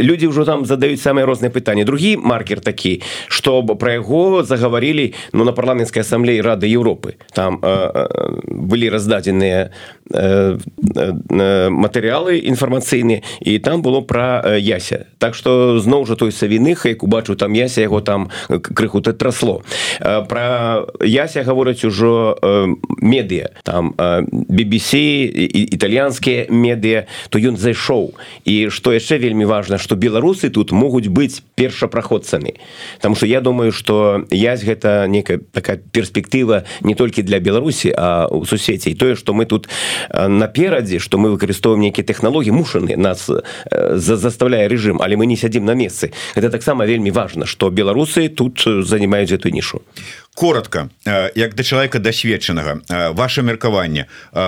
[0.01, 1.85] Людзі ўжо там задаюць самыя розныя пытанні.
[1.85, 7.59] Другі маркер такі что што пра яго загаварылі ну на парламенцкай асамблеі рады Еўропы там
[7.63, 8.07] э, э,
[8.47, 9.71] былі раздадзеныя
[10.11, 15.07] э, э, матэрыялы інфармацыйныя і там было пра э, яся.
[15.19, 19.63] Так што зноў жа той савіных як убачыў там яся яго там крыху ты трасло.
[20.01, 22.67] Э, пра яся гавораць ужо э,
[23.03, 25.27] медыа там э, BBC
[25.75, 28.15] італьянскія медыа то ён зайшоў.
[28.45, 32.55] І што яшчэ вельмі важна што беларусы тут могуць быць першапраходцамі.
[33.01, 38.44] Там что думаю что язь гэта некая такая перспектыва не толькі для беларусі а у
[38.44, 39.68] суседзей тое что мы тут
[40.12, 43.31] наперадзе что мы выкарыстоўваем нейкія технологлогі мушаны нас
[43.70, 48.29] за заставляе режим але мы не сядзім на месцы это таксама вельмі важно что беларусы
[48.29, 49.83] тут занимаюць эту нішу
[50.40, 50.88] коротко
[51.37, 52.81] як да чалавека дасведчанага
[53.12, 54.07] ваше меркаванне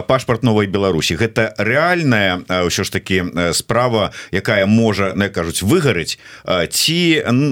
[0.09, 1.21] пашпарт новой Беларусі.
[1.21, 3.21] Гэта реальная ўсё ж таки
[3.53, 6.17] справа якая можа не кажуць выгарыць
[6.49, 7.01] ці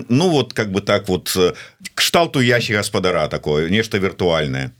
[0.08, 1.36] ну вот как бы так вот
[1.92, 4.72] кшталту ящик гаспадара такое нешта віртуальное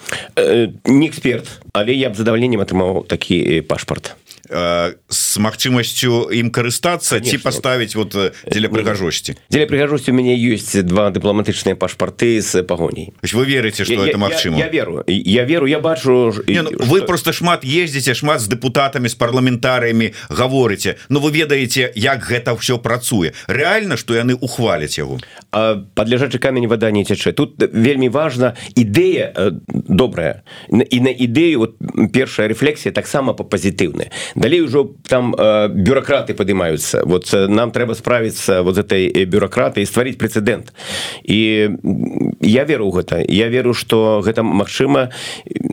[0.89, 4.17] не эксперт але я б задавальненнем атрымаў такі пашпарт
[4.51, 8.17] с магчымасцю ім карыстацца ці паставіць вот.
[8.51, 14.03] дзеля прыгажосці дзеля прыгажосці у мяне ёсць два дыпламатычныя пашпарты з пагоней вы верыце что
[14.03, 15.05] это магчыма я, я веру.
[15.07, 20.13] Я веру я бачу Не, ну, вы просто шмат ездзіце шмат з дэпутатамі з парламентарыямі
[20.29, 23.33] гаворыце но вы ведаеце як гэта все працуе.
[23.47, 25.19] Реально что яны ухваляць яго
[25.95, 30.43] падляжачы камень вода не цячэ тут вельмі важна ідэя добрая.
[30.71, 31.79] І на ідэю вот
[32.13, 37.05] першая рэфлексія таксама па пазітыўная далей ужо там э, бюрократы падымаюцца.
[37.05, 40.73] Вот э, нам трэба справіцца вот этой бюрократы і стварыць прэцэдэнт.
[41.29, 41.77] І
[42.41, 43.21] я веру ў гэта.
[43.29, 45.13] Я веру что гэта Мачыма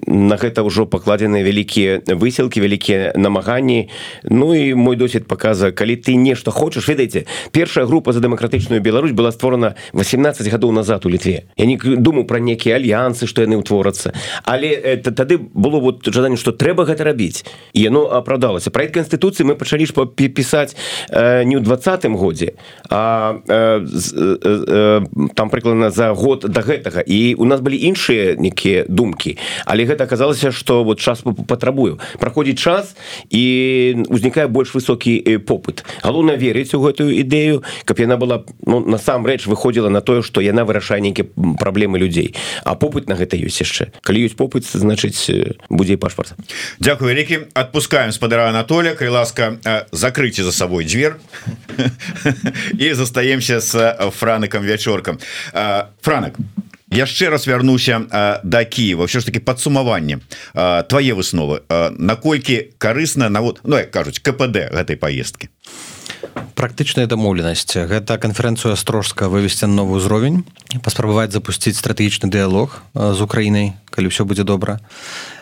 [0.08, 3.88] на гэта ўжо пакладзены вялікія высілкі вялікія намаганні.
[4.28, 9.16] Ну і мой досвед показа калі ты нешта хочаш ведаеце першая група за дэмакратычную Беларусь
[9.16, 11.48] была створана 18 гадоў назад у літве.
[11.56, 14.12] Я не думаю про некія альянсы что яны ўтворацца.
[14.44, 17.46] Але это тады было вот жаданне что трэба гэта рабіць.
[17.72, 20.76] І яно апраўдала атрымалася проект конституцыі мы пачалі ж пісаць
[21.10, 22.58] э, не ў двадцатым годзе
[22.90, 25.02] а э, э,
[25.36, 27.02] там прыкладна за год до да гэтага.
[27.02, 29.38] І у нас былі іншыя нейкія думкі.
[29.66, 32.00] Але гэта аказалася что вот час патрабую.
[32.20, 32.96] Праходзіць час
[33.30, 35.86] і узнікае больш высокі попыт.
[36.02, 40.66] Галоўна верыць у гэтую ідэю каб яна была ну, насамрэч выходзіла на тое что яна
[40.66, 41.28] вырашае нейкія
[41.60, 42.36] праблемы людзей.
[42.64, 43.94] А попыт на гэта ёсць яшчэ.
[44.02, 45.30] Калі ёсць попыт значыць
[45.70, 46.34] будзе пашпарт.
[46.80, 51.14] Дякую вялікі отпускаем спадара Анатолия кай ласка э, закрыйте за собой дверь
[52.74, 55.20] и застаемся с э, франыком вячоркам
[55.54, 56.36] э, франак
[56.90, 59.08] яшчэ раз вярнуся до Киева.
[59.08, 60.22] Все ж таки подсумаванне
[60.88, 61.62] твои высновы.
[61.98, 65.50] Наколькі карысна на вот ну як кажуць КПД гэтай поездки
[66.58, 67.78] практычная дамоўленасць.
[67.78, 70.42] Гэта канферэнцыю астрожска вывесці на новы ўзровень
[70.82, 74.82] паспрабаваць запусціць стратэгічны дыялог з Украінай калі ўсё будзе добра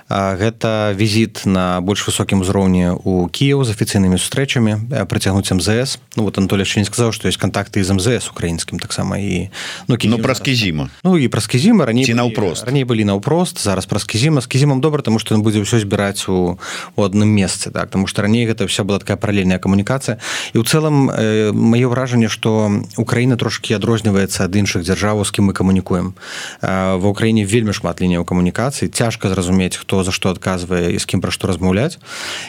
[0.10, 5.98] гэта візіт на больш высокім узроўні у Кіев з афіцыйнымі сустрэчамі прыцягнуць МЗС.
[6.16, 9.50] Ну вот Анатолий яшчэ не сказаў што ёсць контакты з МЗС украінскім таксама і
[9.90, 12.70] ну, ну праз кізіма Ну і праз кізіма раней наўпрост?
[12.70, 16.30] раней былі наўпрост зараз праз кізіма з кізімам добра тому што ён будзе ўсё збіраць
[16.30, 16.62] у
[16.96, 17.90] у адным месцы так?
[17.90, 20.22] Тому што раней гэта вся была такая паралельная камунікацыя.
[20.54, 22.70] І ў цэлым э, маё ўражанне што
[23.02, 26.14] Украіна трошки адрозніваецца ад іншых дзяржаваў з кім мы камунікуем.
[26.62, 31.22] Ва ўкраіне вельмі шмат лініяў камунікацыі цяжка зразумець хто за што адказвае і з кім
[31.22, 31.98] пра што размаўляць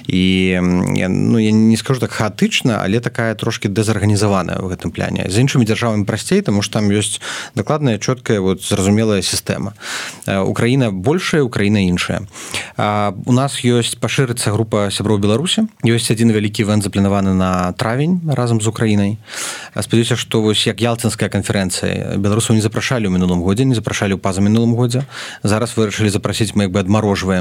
[0.06, 5.44] і ну я не скажу так хаатычна але такая трошки дэзарганізаваная в гэтым пляне з
[5.44, 7.20] іншымі дзяржавамі прасцей тому что там ёсць
[7.54, 9.74] дакладная чёткая вот зразумелая сістэма
[10.26, 12.24] Украіна большая Украіна іншая
[12.78, 18.60] у нас ёсць пашырыцца група сяброў беларусі ёсць один вялікі івент запланаваны на травень разам
[18.60, 19.18] з украінай
[19.76, 24.20] спадзяюся что вось як ялцынская канферэнцыя беларусаў не запрашалі ў мінулым годзе не запрашалі ў
[24.20, 25.04] паза мінулым годзе
[25.42, 27.35] зараз вырашылі запрасіць мы як бы адмарожваем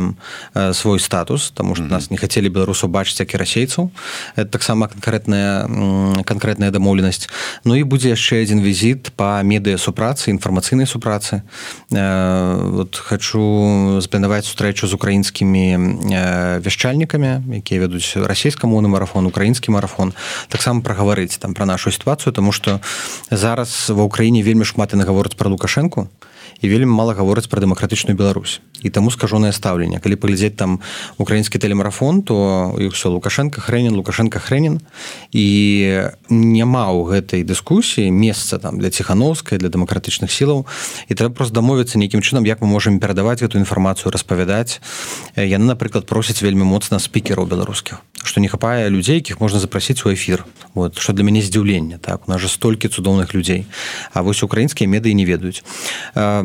[0.74, 3.92] свой статус тому что нас не хацелі беларусаў бачыць як і расейцаў
[4.36, 7.30] это таксама канкрэтная канкрэтная дамоўленасць
[7.66, 11.42] Ну і будзе яшчэ один візіт по медыа супрацы інфармацыйнай супрацы
[11.90, 15.66] вот хочу запланаваць сустрэчу з украінскімі
[16.62, 20.14] вяшчальнікамі якія вядуць расійскамоўны марафон украінскі марафон.
[20.50, 22.82] Таксама прагаварыць там про нашу сітуацыю тому что
[23.32, 28.16] зараз ва ўкраіне вельмі шмат і нагаворыць про лукашэнку і вельмі мала гаворыць пра дэмакратычную
[28.16, 28.62] Беларусь.
[28.82, 30.00] І таму скажонае стаўленне.
[30.00, 30.80] Калі паглядзець там
[31.18, 34.80] украінскі тэлемарафон то все лукашенко хренін лукашенко хренін
[35.32, 35.46] і
[36.30, 40.66] няма ў гэтай дыскусіі месца там для ціхановскай для дэмакратычных сілаў.
[41.10, 44.82] І трэба просто дамовіцца нейкім чынам як мы можемм перадаваць эту інфармацыю распавядаць.
[45.36, 50.10] Яны напрыклад просяць вельмі моцна спікераў беларускіх што не хапае людзей якіх можна запрасіць у
[50.10, 52.28] эфир вот что для мяне здзіўлення так?
[52.28, 53.66] У нас же столькі цудоўных людзей.
[54.14, 55.64] А вось украінскія медыі не ведаюць.
[56.16, 56.45] Ну,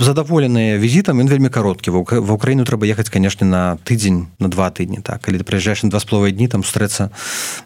[0.00, 1.90] задаволеныя візітам ён вельмі кароткі.
[1.92, 5.20] Ва ўкраіну трэба ехаць канешне на тыдзень на два тыдні так?
[5.20, 7.10] Калі ты прыязджаеш на два з половой дні там стрэцца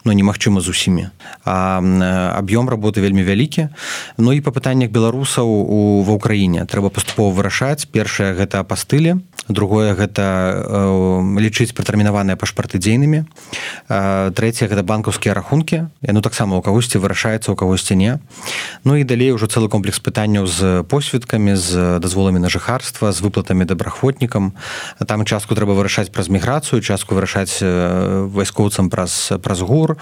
[0.05, 1.05] ну немагчыма з усімі.
[1.45, 3.69] Аб'ём работы вельмі вялікі.
[4.19, 7.87] Ну і па пытаннях беларусаў у ва ўкраіне трэба паступова вырашаць.
[7.87, 13.25] Першае гэта пастылі другое гэта э, лічыць пратэрмінаваныя пашпарты дзейнымі.
[13.89, 15.89] Э, трэцяе гэта банкаўскія рахункі.
[16.05, 18.21] Яно таксама у кагосьці вырашаецца у кагосьці не.
[18.85, 23.65] Ну і далей ужо цэлы комплекс пытанняў з посведкамі з дазволамі на жыхарства з выплатамі
[23.65, 24.53] добраахвотнікам.
[25.07, 29.97] Там частку трэба вырашаць праз міграцыю частку вырашаць вайскоўцам праз праз гур.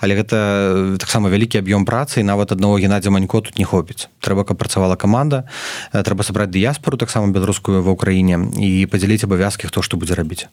[0.00, 4.08] Але гэта таксама вялікі аб'ём працы нават аднаго геннадзя манько тут не хопіць.
[4.20, 5.44] Трэба каб працавала каманда
[5.92, 10.48] трэба сабраць дыяспору таксама беларускую ва ўкраіне і падзяліць абавязкі хто што будзе рабіць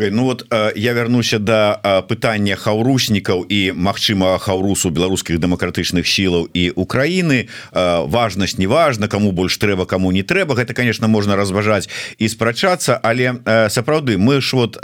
[0.00, 1.74] Ну вот я вярнуся до
[2.06, 7.50] пытання хаўруснікаў і Мачыма хаўрусу беларускіх дэмакратычных сілаў і Украіны
[8.06, 13.42] важнасць неважна кому больш трэба кому не трэба гэта конечно можна разважаць і спрачацца але
[13.74, 14.78] сапраўды мы ж вот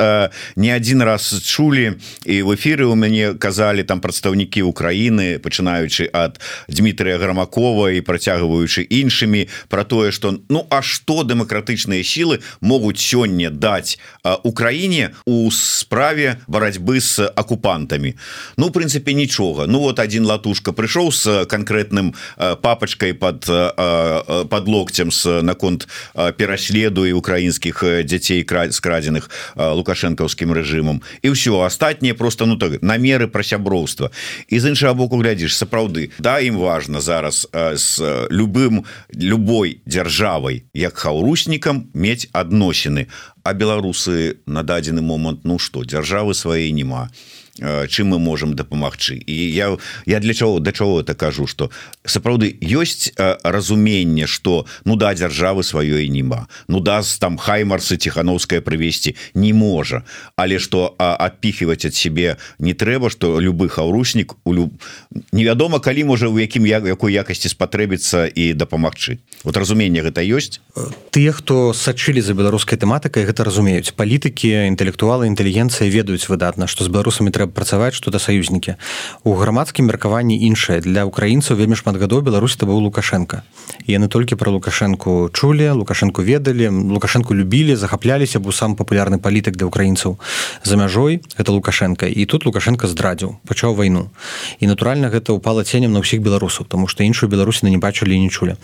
[0.56, 1.94] не один раз чулі
[2.26, 8.82] і в эфиры у мяне казалі там прадстаўнікі Украіны пачынаючы ад Дмітрия грамакова і працягваючы
[8.82, 13.94] іншымі про тое что ну а что дэмакратычныя сілы могуць сёння даць
[14.42, 18.14] Украіне у справе барацьбы с акупантами
[18.56, 19.66] Ну в принципе нічога.
[19.66, 22.14] Ну вот один латушка прыйшоў с конкретным
[22.62, 25.88] папочкой под под локтем с наконт
[26.36, 31.02] пераследу і украінскіх дзяцей скрадзеных лукашэнкаўскім рэжымам.
[31.22, 34.10] І ўсё астатніе просто ну так намеры про сяброўства.
[34.48, 40.94] І з іншага боку глядзіш сапраўды да ім важно зараз с любым любой дзяржавай як
[40.96, 43.06] хаўруснікам мець адносіны
[43.44, 47.10] а беларусы на дадзены момант ну что дзяржавы свае няма
[47.60, 49.14] чым мы можем дапамагчы.
[49.14, 51.70] І я я для чаго да чаго это кажу что
[52.04, 59.14] сапраўды ёсць разуменне что ну да дзяржавы сваёй нема ну даст там хаймарсы тихохановская прывесці
[59.34, 60.02] не можа.
[60.36, 64.72] Але что адпіхваць ад себе не трэба что любы хаўруснік у люб...
[65.32, 69.18] невядома калі можа у якім я якой якасці спатрэбіцца і дапамагчы.
[69.44, 70.58] Вот разуменне гэта ёсць?
[71.10, 73.94] Тыя хто сачылі за беларускай тэматыкай гэта разумеюць.
[73.94, 78.74] Палітыкі інтэлектуалы інтэлігенцыя ведаюць выдатна што з беларусамі трэба трэба працаваць что-то саюзнікі.
[79.24, 80.80] У грамадскім меркаванні іншае.
[80.80, 83.42] Для украінцаў вельмі шмат гадоў Беларусь это быў лукашенко.
[83.86, 89.66] Яны толькі про лукашенко чулі лукашенко ведалі лукашенко любілі захапляліся бо сам папулярны палітык для
[89.66, 90.18] украінцаў.
[90.64, 92.06] За мяжой это лукашенко.
[92.06, 94.10] І тут лукашенко здрадзіў пачаў вайну.
[94.60, 98.30] І натуральна гэта упала ценем на ўсіх беларусаў тому что іншую беларусіны не бачылі не
[98.30, 98.56] чулі.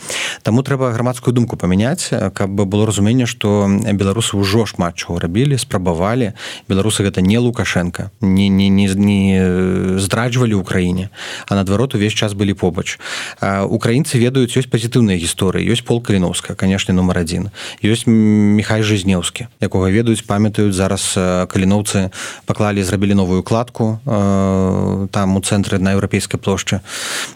[0.43, 6.33] Таму трэба грамадскую думку памяняць каб было разуменне что беларусы ўжо шмат чаго рабілі спрабавалі.
[6.69, 11.11] Беларусы гэта не лукашенко не не не не здраджвалі ўкраіне
[11.49, 12.99] а наадварот увесь час былі побач.
[13.43, 17.51] Украінцы ведаюць ёсць пазітыўныя гісторыі ёсць пол каліновска канешне нумар адзін
[17.83, 21.15] ёсць михай жизнеўскі якога ведаюць памятаюць зараз
[21.51, 22.11] каліноўцы
[22.47, 26.81] паклалі зрабілі новую кладку там у цэнтры на еўрапейскай плошчы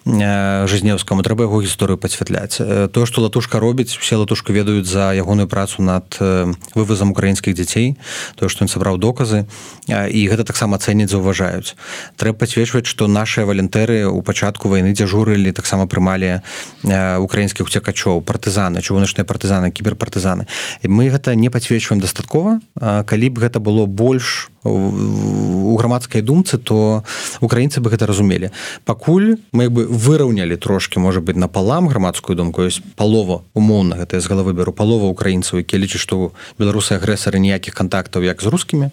[0.04, 5.82] жизнеўскаму трэба яго гісторыю пасвятляць то што латушка робіць все латушка ведаюць за ягоную працу
[5.82, 6.18] над
[6.74, 7.96] вывозам украінскіх дзяцей
[8.36, 9.46] то што ён сабраў доказы
[9.88, 11.72] і гэта таксама цэняць заўважаюць
[12.20, 16.44] трэба пасвечваць што нашыя валентэры у пачатку войны дзяжурылі таксама прымалі
[16.84, 20.46] украінскіх уцекачоў партызаны чыгуначныя партызаны кіберпартызаны.
[20.84, 22.60] Мы гэта не пасвечваем дастаткова.
[22.80, 27.04] Калі б гэта было больш у грамадскай думцы то
[27.40, 28.50] украінцы бы гэта разумелі.
[28.84, 34.26] Пакуль мы бы выраўнялі трошки можа быть напалам грамадскую думку есть палова умоўна гэта з
[34.26, 38.88] головы беру палова украінцаў які лічаць што беларусы агрэсары ніякіх контактаў як з рускімі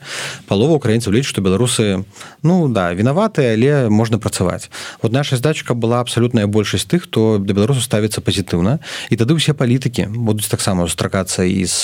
[0.48, 2.04] палова украінцаў ліч што беларусы
[2.44, 4.70] ну да вінаваты але можна працаваць.
[5.02, 8.80] Вот наша здачка была абсалютная большасць тых хто да беларусу ставіцца пазітыўна.
[9.10, 11.76] І тады ўсе палітыкі будуць таксама сустракацца з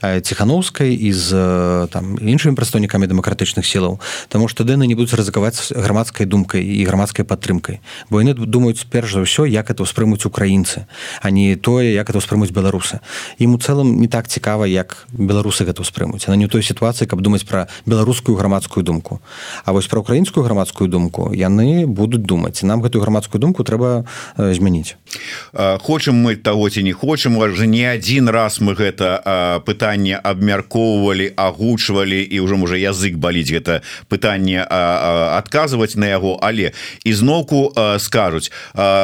[0.00, 1.28] ціхановскай і з
[1.92, 4.00] там іншымі прадстаўнікамі дэмакратычных сілаў.
[4.28, 7.80] Таму што яны не будуць рызыкаваць грамадскай думкай і грамадскай падтрымкай.
[8.10, 10.86] Бо яны думаюць перш за ўсё як это ўспрымуць украінцы
[11.20, 13.00] а не тое як это ўспрымуць беларусы.
[13.38, 16.28] Ім у цэлым не так цікава як беларусы гэта ўспрымуць.
[16.28, 19.20] На не той сітуацыі каб думаць пра беларускую грамадскую думку
[19.64, 22.62] А вось пра украінскую грамадскую думку яны будуць думаць.
[22.62, 24.04] Нам гэтую грамадскую думку трэба
[24.36, 24.96] змяніць.
[25.54, 32.22] Хочам мы того ці не хочам же не адзін раз мы гэта пытанне абмяркоўвалі агучвалі
[32.22, 36.38] і ўжо можа язык баліць гэта пытанне адказваць на яго.
[36.42, 36.72] Але
[37.04, 38.50] ізноўку скажуць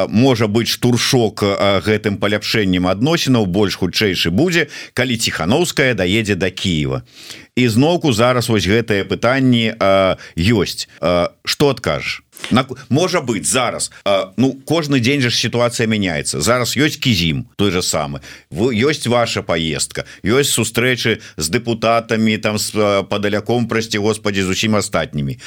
[0.09, 1.43] можа быть штуршок
[1.85, 7.03] гэтым паляпшэннем адносінаў больш хутчэйшы будзе калі ціхановская даедзе до да Киева
[7.65, 9.75] ізноўку зараз вось гэтае пытанне
[10.35, 10.87] ёсць.
[11.45, 16.97] Что адкажешь на можа быть зараз а, ну кожны дзень же ситуация мяняется зараз ёсць
[16.97, 18.21] кізім той же самы.
[18.49, 22.71] Вы ёсць ваша поездка ёсць сустрэчы з депутатами там с
[23.09, 25.39] падаляком прасці Господі з усім астатнімі.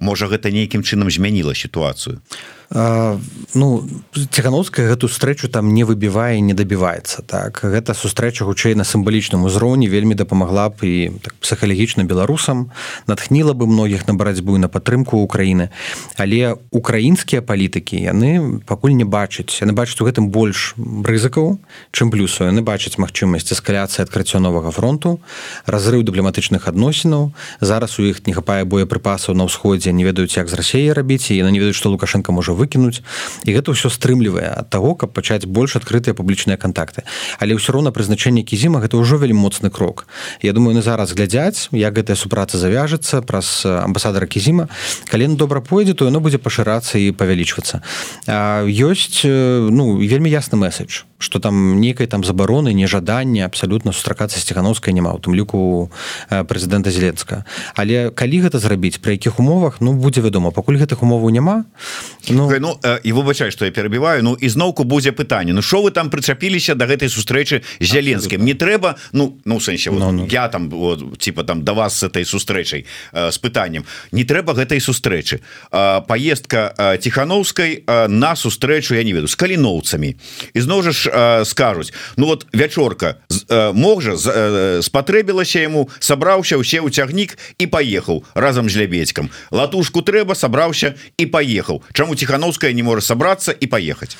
[0.00, 3.84] Можа гэта нейкім чынам змяніла ситуацию а ну
[4.30, 7.60] ціхановская гэту сустрэчу там не выбівае не дабіваецца так.
[7.60, 12.72] Гэта сустрэча хутчэй на сімвалічным узроўні вельмі дапамагла б і так, псіхалагічна беларусам.
[13.06, 15.68] Натхніла бы многіх на барацьбу на падтрымку Украіны.
[16.16, 19.60] Але украінскія палітыкі яны пакуль не бачаць.
[19.60, 21.60] Яны бачаць у гэтым больш рызыкаў
[21.92, 25.20] чым плюсу яны бачаць магчымасць эскаляцыі адкрыццё новага фронту
[25.68, 27.36] разрыў дыпламатычных адносінаў.
[27.60, 31.36] Зараз у іх не хапае боепрыпасаў на ўсходзе не ведаюць як з рассеі рабіць і
[31.36, 33.02] яны не ведаюць што лукашенко можа вы выкінуць
[33.42, 37.02] і гэта ўсё стрымлівае ад таго каб пачаць больш адкрытыя публічныя контакты.
[37.42, 40.06] Але ўсё роўна прызначэнне кізіма гэта ўжо вельмі моцны крок.
[40.42, 44.70] Я думаю на зараз глядзяць як гэтая супраца завяжецца праз амбасадара кізіма
[45.10, 47.82] калі добра пойдзе то яно будзе пашырацца і павялічвацца.
[48.70, 55.14] Ёсць ну вельмі ясны месседж что там нейкай там забароны нежаданне абсалютна сустракацца сціхановскай няма
[55.14, 55.90] у тым ліку
[56.28, 57.46] прэзідэнта зеленска.
[57.78, 60.50] Але калі гэта зрабіць пры якіх умовах ну будзе вядома.
[60.50, 61.64] Пакуль гэтых умоваў няма
[62.28, 62.78] ну, ну.
[63.04, 65.52] І выбачай что я перабіваю Ну ізноўку будзе пытанне.
[65.52, 69.90] Ну що вы там прычапіліся до гэтай сустрэчы з зяленскім не трэба Ну ну сэнсе
[69.90, 70.26] ну, ну.
[70.30, 73.84] я там вот, типа там до вас с этой сустрэчай с пытаннем.
[74.12, 75.40] Не трэба гэтай сустрэчы.
[75.70, 80.16] Поездка тихохановской на сустрэчу я не веду с каліноўцамі.
[80.54, 83.16] Ізноў жа ж скажуць Ну вот вячорка
[83.74, 90.34] мог жа спатрэбілася яму сабраўся усе ў цягнік і паехаў разам з лябедькам латушку трэба
[90.34, 91.82] сабраўся і паехаў.
[91.92, 94.16] Чаму ціхановская не можа сабрацца і паехаць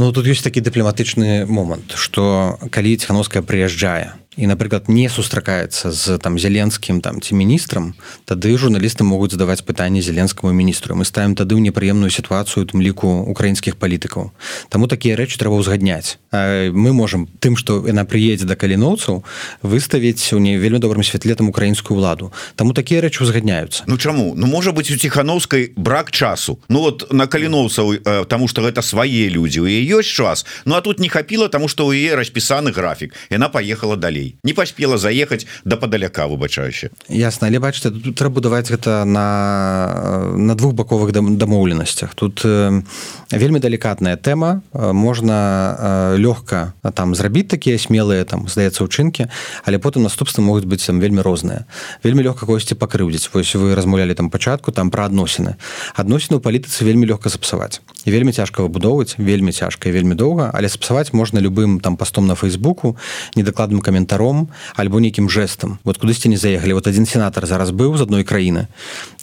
[0.00, 6.18] Ну тут ёсць такі дыпламатычны момант что калі ціхановская прыязджае і напрыклад не сустракаецца з
[6.18, 7.92] там зяленскім там ці міністрам
[8.24, 13.28] тады журналісты могуць задаваць пытанне зеленскаму міністру мы ставім тады ў непрыемную сітуацыю тым ліку
[13.28, 14.32] украінскіх палітыкаў
[14.72, 19.20] Таму такія рэчы трэба ўзгадняць мы можемм тым што яна прыедзе да каліноўцаў
[19.60, 24.32] выставіць у не вельмі добрым святле там украінскую ладу Таму такія рэчы узгадняюцца Ну чаму
[24.32, 26.58] Ну можа быть у ціхановскай брак часу.
[26.68, 30.46] Ну вот на каліноўцаў э, тому что гэта свае людзі у ёсць час.
[30.64, 34.36] Ну а тут не хапіла тому что у е распісаны графік яна поехала далей далей.
[34.44, 40.54] Не паспела заехаць да падаляка выбачающе ясно але бачыце тут трэба будаваць гэта на на
[40.54, 42.14] двух баковых дамоўленасцях.
[42.14, 42.82] Тут э,
[43.30, 44.62] вельмі далікатная тэма.
[44.72, 49.28] Э, можна э, лёгка там зрабіць такія смелыя там здаецца учынкі
[49.64, 51.66] але потым наступствы могуць быць там вельмі розныя.
[52.04, 53.30] Вельмі лёгка косці пакрыўдзіць.
[53.32, 55.56] Вось вы размаўлялі там пачатку там пра адносіны.
[55.94, 57.80] Адносіны ў палітыцы вельмі лёгка запсаваць.
[58.06, 62.34] Вельмі цяжка выбудоўваць вельмі цяжка і вельмі доўга але спсаваць можна любым там пастом на
[62.34, 62.96] фейсбуку
[63.36, 65.78] недакладным каментар каментаром альбо нейкім жэстам.
[65.84, 66.74] Вот кудысьці не заехалі.
[66.74, 68.68] Вот один сенатор зараз быў з адной краіны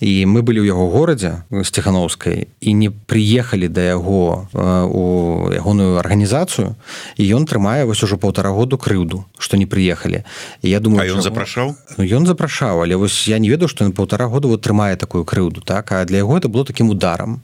[0.01, 5.03] і мы былі ў яго горадзе сціхановскай і не прыехалі да яго у
[5.51, 6.75] ягоную арганізацыю
[7.17, 10.23] і ён трымае вось ужо полтора году крыўду што не прыехалі.
[10.61, 11.75] Я думаю ён запрашаў?
[11.97, 15.61] Ён запрашаў але вось я не ведаю што на полтора года вот трымае такую крыўду
[15.61, 15.91] так?
[15.91, 17.41] А для яго это было таким ударом.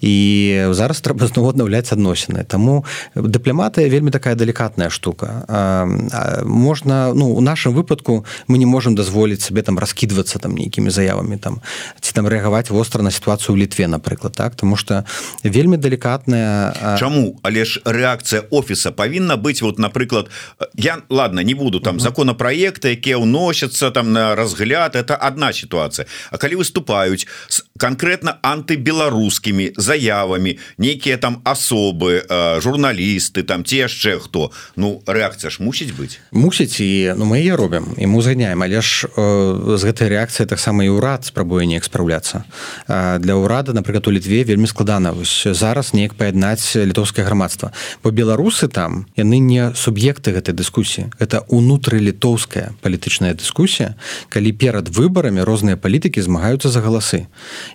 [0.00, 2.44] І зараз трэба зноў аднаўляць адносіны.
[2.44, 2.84] Таму
[3.14, 5.46] дыпламатыя вельмі такая далікатная штука.
[6.44, 11.36] Можна ну у нашым выпадку мы не можемм дазволіць сабе там раскидывацца там нейкімі заявамі
[11.36, 11.60] там
[12.00, 14.54] ці там рэагаваць востра на сітуацыю ў літве напрыклад так?
[14.54, 15.04] Тому что
[15.44, 20.30] вельмі далікатная Чаму але ж рэакцыя офіса павінна быць вот напрыклад
[20.74, 26.06] я ладно не буду там законопроекты якія ўносяцца там на разгляд это одна ситуация.
[26.30, 32.22] А калі выступаюць с конкретно антыбеларускімі заявамі нейкія там асобы
[32.62, 37.58] журналісты там ці яшчэ хто ну рэакцыя ж мусіць быць мусіць і ну мы яе
[37.58, 41.84] робім і мы зганяем але ж э, з гэтай рэакцыі таксама і ўрад спрабуе неяк
[41.84, 42.44] спраўляцца.
[42.86, 45.12] Для ўрада напрыклад у літве вельмі складана.
[45.12, 47.72] Вось зараз неяк паяднаць літоўскае грамадства.
[48.04, 51.10] Бо беларусы там яны не суб'екты гэтай дыскусіі.
[51.18, 53.96] Это унутры літоўская палітычная дыскусія
[54.28, 57.26] калі перад выбарамі розныя палітыкі змагаюцца за галасы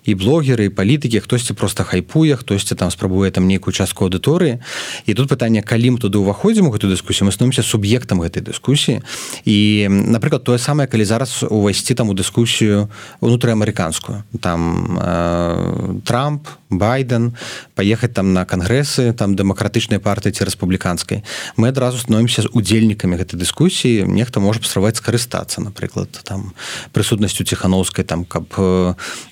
[0.03, 4.59] і блогеры і палітыкі хтосьці просто хайпуе хтосьці там спрабуе там нейкую частку аўдыторыі.
[5.05, 9.01] І тут пытанне калі туды ўваходзім у гэту дыскусію мы становімся суб'ектам гэтай дыскусіі.
[9.47, 12.91] І напрыклад тое самае калі зараз увайсці там у дыскусію
[13.23, 14.27] унутраамерыканскую.
[14.41, 17.35] Там э, Трамп байден
[17.75, 21.23] паехаць там на кангрэсы там дэмакратычнай партыі ці рэспубліканскай.
[21.55, 26.51] Мы адразу становімся з удзельнікамі гэтай дыскусіі нехта можа пастраваць скарыстацца напрыклад там
[26.91, 28.51] прысутнасцю ціхановскай там каб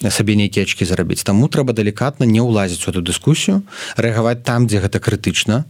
[0.08, 3.68] сабе нейкія ачкі зарабіць таму трэба далікатна не ўлазіць у эту дыскусію
[4.00, 5.66] рэагаваць там дзе гэта крытычна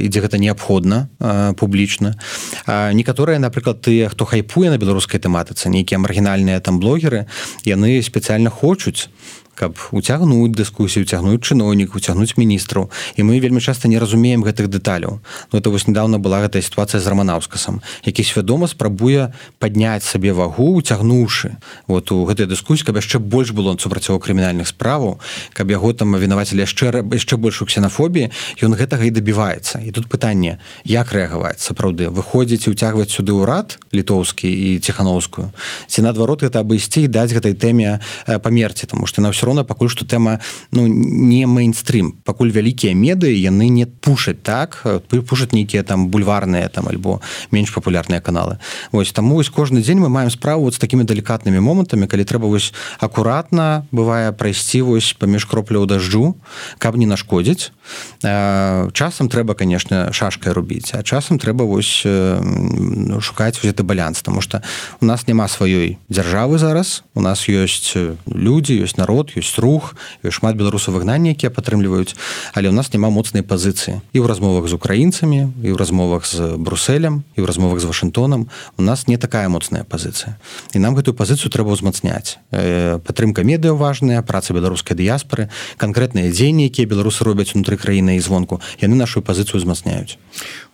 [0.00, 1.12] і дзе гэта неабходна
[1.60, 2.16] публічна.
[2.66, 7.26] Некаторыя напрыклад тыя хто хайпуе на беларускай тэматыцы нейкія маргінальныя там блогеры
[7.66, 9.10] яны спецыяльна хочуць
[9.54, 12.90] каб уцягнуць дыскусію цягнуць чыноўнік уцягнуць міністраў.
[13.16, 15.20] І мы вельмі часта не разумеем гэтых дэталяў.
[15.52, 20.80] Но это вось недавно была гэтая сітуацыя з раманаўскасам які свядома спрабуе падняць сабе вагу
[20.80, 21.56] уцягнуўшы.
[21.86, 25.20] Вот у гэтай дыскусіі каб яшчэ больш было супрацьоў крымінальных справаў
[25.52, 28.30] каб яго там вінавацелі яшчэ яшчэ большую ксенафобіі
[28.62, 29.84] ён гэтага і дабіваецца.
[29.84, 31.60] І тут пытанне як рэагаваць?
[31.60, 35.52] Сапраўды выходзіць уцягваць сюды ўрад літоўскі і ціхановскую
[35.86, 38.86] ці наадварот это абысці і даць гэтай тэме памерці?
[38.86, 40.38] Тому что на ўсё роўна пакуль што тэма
[40.70, 42.12] ну не мейнстрим.
[42.24, 47.20] Пакуль вялікія медыі яны не пушаць так пушаць нейкія там бульварныя там альбо
[47.50, 48.58] менш папулярныя каналы.
[48.92, 52.72] Вось таму вось кожны дзень мы маем справу з такімі далікатнымі момантамі калі трэба вось
[52.98, 56.34] акуратна бывае прайсці вось паміж кропляў дажджу
[56.78, 57.72] каб не нашкодзіць.
[58.22, 64.62] Часам трэба конечно шашкай рубіць а часам трэба вось ну, шукаць гэты балянс тому что
[65.00, 69.94] у нас няма сваёй дзяржавы зараз у нас ёсць людзі ёсць народ ёсць рух
[70.28, 72.16] шмат беларусаў выгнання якія падтрымліваюць
[72.54, 76.56] але у нас няма моцнай пазіцыі і ў размовах з украінцамі і ў размовах з
[76.56, 80.36] брусселем і ў размовах з вашингтонам у нас не такая моцная пазіцыя
[80.74, 86.86] і нам гэтую пазіцыю трэба ўзмацняць падтрымка медыа важная праца беларускай дыяспоры канкрэтныя дзеянні якія
[86.88, 90.18] беларусы робяць унутры краіны і звонку яны нашу пазіцыю узмацняюць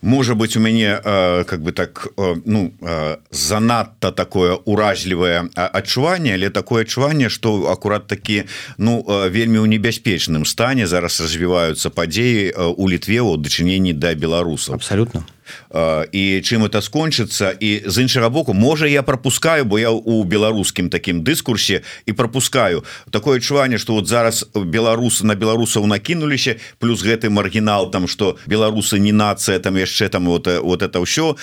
[0.01, 6.33] можа быть у мяне э, как бы так э, ну э, занадта такое уражлівае адчуванне
[6.33, 8.43] але такое адчуванне что акурат такі
[8.77, 10.87] ну вельмі ў небяспечным стане.
[10.87, 14.75] Зараз развіваюцца падзеі у літве у дачыненні да беларусаў.
[14.75, 15.25] Абсолютно
[16.11, 20.89] і чым это скончыцца і з іншага боку можа я пропускаю бо я у беларускім
[20.89, 27.29] такім дыскурсе і пропускаю такое адчуванне что вот зараз беларусы на беларусаў накінуліся плюс гэты
[27.29, 31.35] маргінал там что беларусы не нацыя там яшчэ там вот вот это ўсё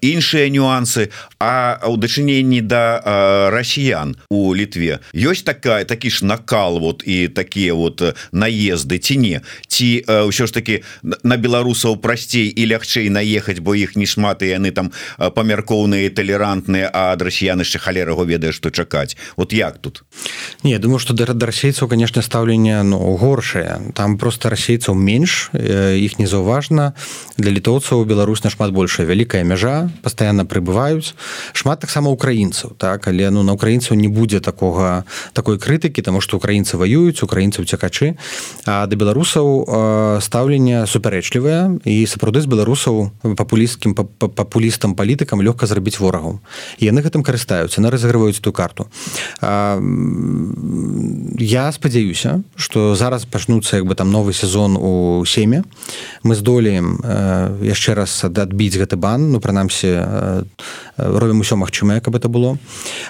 [0.00, 1.10] іншыя нюансы.
[1.38, 3.02] А у дачыненні да
[3.50, 8.02] расіян у літве ёсць такая такі ж накал вот і такія вот
[8.32, 9.40] наезды ці не?
[9.66, 14.48] Ці ўсё ж таки на беларусаў прасцей і лягчэй наехаць бо іх не шмат і
[14.48, 19.16] яны там памяркоўныя талерантныя а ад расіян яшчэ халерагу ведае што чакаць.
[19.36, 20.04] Вот як тут?
[20.62, 23.92] Не думаю что да расейцаў конечно стаўленне ну горшае.
[23.94, 26.94] Там просто расейцаў менш іх не заўважна
[27.36, 31.14] для літоўцаў Беларусь нашмат большая вялікая мяжа постоянно прыбываюць.
[31.52, 33.08] Шмат таксама украінцаў так?
[33.08, 38.16] Але ну на украінцаў не будзе такога такой крытыкі тому что украінцы воююць украінцы уцякачы
[38.66, 43.12] а да беларусаў стаўленне супярэчлівае і сапраўды з беларусаў
[43.42, 46.38] папулісткім папулістам палітыкам лёгка зрабіць ворагаў
[46.78, 48.86] яны гэтым карыстаюцца на разыгрываюць ту карту.
[49.40, 49.78] А,
[51.38, 55.64] я спадзяюся что зараз пачнуцца як бы там новы сезон у семе
[56.22, 57.02] мы здолеем
[57.62, 59.90] яшчэ раз адбіць гэты бан ну прынамсі
[60.96, 62.58] робім усё магчымае каб это было.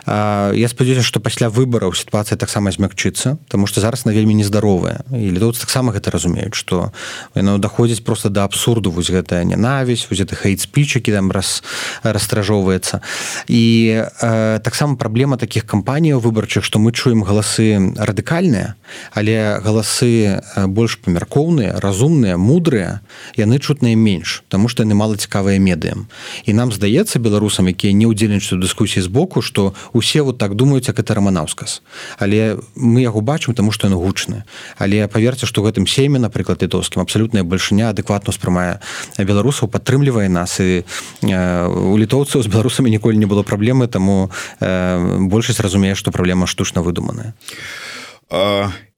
[0.06, 5.02] Я спадзяюся што пасля выбараў сітуацыя таксама змякчыцца тому что зараз на вельмі нездаровая.
[5.10, 6.92] І літоўцы таксама гэта разумеюць што
[7.34, 11.62] яно даходзіць просто да абсурду вось гэтая ненавість вось это хейт спічакі там раз
[12.02, 13.00] растражоўваецца
[13.48, 13.62] і
[13.98, 18.74] э, таксама праблема таких кампаніяў выбарчых што мы чуем галасы радыкальныя
[19.12, 23.00] але галасы больш памяркоўныя разумныя мудрыя
[23.36, 26.06] яны чутныя менш тому что яны мала цікавыя медыям.
[26.44, 30.86] І нам здаецца беларусам якія не ўдзельнічаюць дыскусіі з боку што усе вот так думаюць
[30.86, 31.82] як это раманаўсказ
[32.22, 34.46] але мы яго бачым тому что ён гучны
[34.78, 38.78] але паверце што гэтым сем'я напрыклад літоўскім абсалютная бальшыня адэкватна успрымае
[39.18, 40.60] беларусаў падтрымлівае нас.
[40.62, 40.86] І
[41.26, 44.30] у літоўцаў з беларусамі ніколі не было праблемы таму
[44.60, 47.34] большасць разумее што праблема штучна выдуманая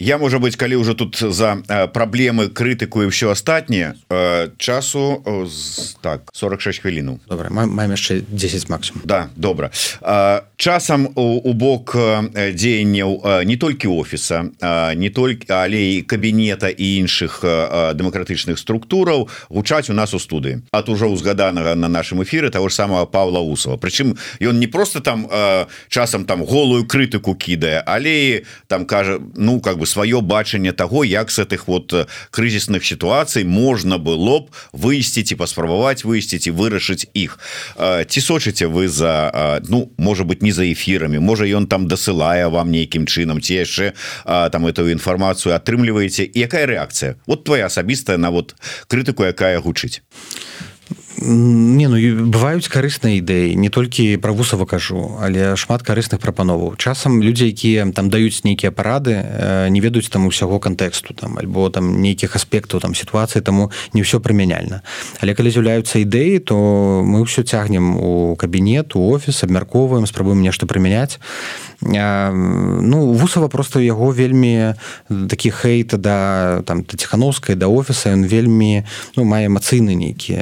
[0.04, 1.56] я можа быть калі уже тут за
[1.94, 3.94] праблемы крытыку і все астатніе
[4.58, 5.24] часу
[6.00, 9.02] так 46 хвіліну маем яшчэ 10 максимум.
[9.04, 9.70] Да добра
[10.56, 11.96] часам у бок
[12.36, 14.44] дзеянняў не толькі офіса
[14.96, 17.40] не толькі але і кабінета і іншых
[17.96, 22.74] дэмакратычных структураў гучаць у нас у студы от ужо узгаданага на нашем эфиры того ж
[22.74, 23.76] самого Павла усова.
[23.76, 25.28] Прычым ён не просто там
[25.88, 31.30] часам там голую крытыку кідае але там кажа ну как бы сваё бачанне того як
[31.30, 37.06] с этих вот э, крызісных сітуацый можна было б выйсціць і паспрабаваць выйсціць і вырашыць
[37.14, 37.38] іх.
[37.78, 42.70] Ці сочыце вы за ну может быть не за эфірамі можа ён там дасылае вам
[42.70, 43.92] нейкім чынам ці яшчэ
[44.24, 46.30] там эту інфармацыю атрымліваеце.
[46.34, 48.54] Якая реакцыя вот твоя асабістая на вот
[48.88, 50.02] крытыку якая гучыць
[51.24, 51.96] Не ну
[52.28, 56.76] бываюць карысныя ідэі не толькі пра вусава кажу але шмат карысных прапановаў.
[56.76, 61.70] Часам людзі якія там даюць нейкія парады э, не ведаюць там усяго кантэксту там альбо
[61.72, 64.84] там нейкіх аспектаў там сітуацыі таму не ўсё прымяняльна.
[65.24, 66.56] Але калі з'яўляюцца ідэі то
[67.00, 71.16] мы ўсё цягнем у кабінет у офіс абмяркоўваем спрабуем нешта прымяняць
[71.86, 74.74] ну вусава просто яго вельмі
[75.08, 76.16] такі хейта да
[76.62, 78.84] там ціхановскай да офіса ён вельмі
[79.16, 80.38] ну мае эмацыйны нейкі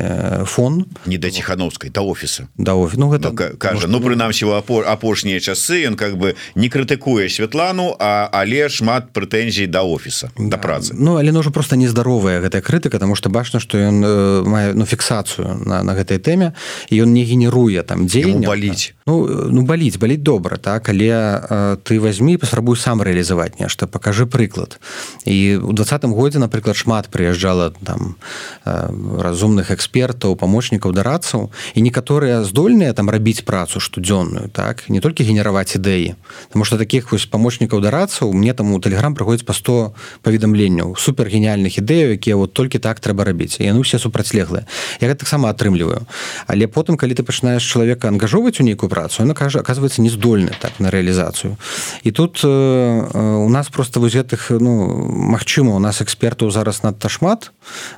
[0.47, 0.87] фон фон.
[1.07, 2.49] Не да ціхановскай да офіса.
[2.57, 4.47] Да офі ну, гэта ну, кажа ну прынамсі
[4.87, 10.57] апошнія часы ён как бы не крытыкуе Святлану а але шмат прэтэнзій да офіса да,
[10.57, 10.57] да.
[10.57, 10.95] працы.
[10.95, 14.85] Ну але ножа просто нездаровая гэтая крытыка тому что бачна что ён э, мае ну
[14.85, 16.53] фіксацыю на, на гэтай тэме
[16.91, 18.95] ён не генеруе там дзеяння баліць.
[19.07, 24.27] Ну ну баліць баліць добра так але э, ты возьми паспрабуй сам рэалізаваць нешта покажи
[24.27, 24.79] прыклад
[25.25, 28.17] і у двадцатым годзе напрыклад шмат прыязджала там
[28.65, 35.01] э, разумных экспертаў по памочнікаў дарацаў і некаторыя здольныя там рабіць працу штодзённую так не
[35.01, 36.15] толькі генераваць ідэі
[36.53, 41.33] Таму что таких вось памочнікаў дарацаў мне там у тэлеграм праходзіць па 100 паведамленняў супер
[41.33, 44.69] гениальных ідэяў якія вот толькі так трэба рабіць яны все супрацьлеглыя
[45.01, 46.05] я гэта таксама атрымліваю
[46.47, 50.53] але потым калі ты пачынаеш чалавека ангажоўваць у нейкую працу она кажа оказывается не здольны
[50.61, 51.57] так на реалізацыю
[52.03, 57.09] і тут э, у нас просто вось гэтых ну Мачыма у нас экспертаў зараз надта
[57.09, 57.53] шмат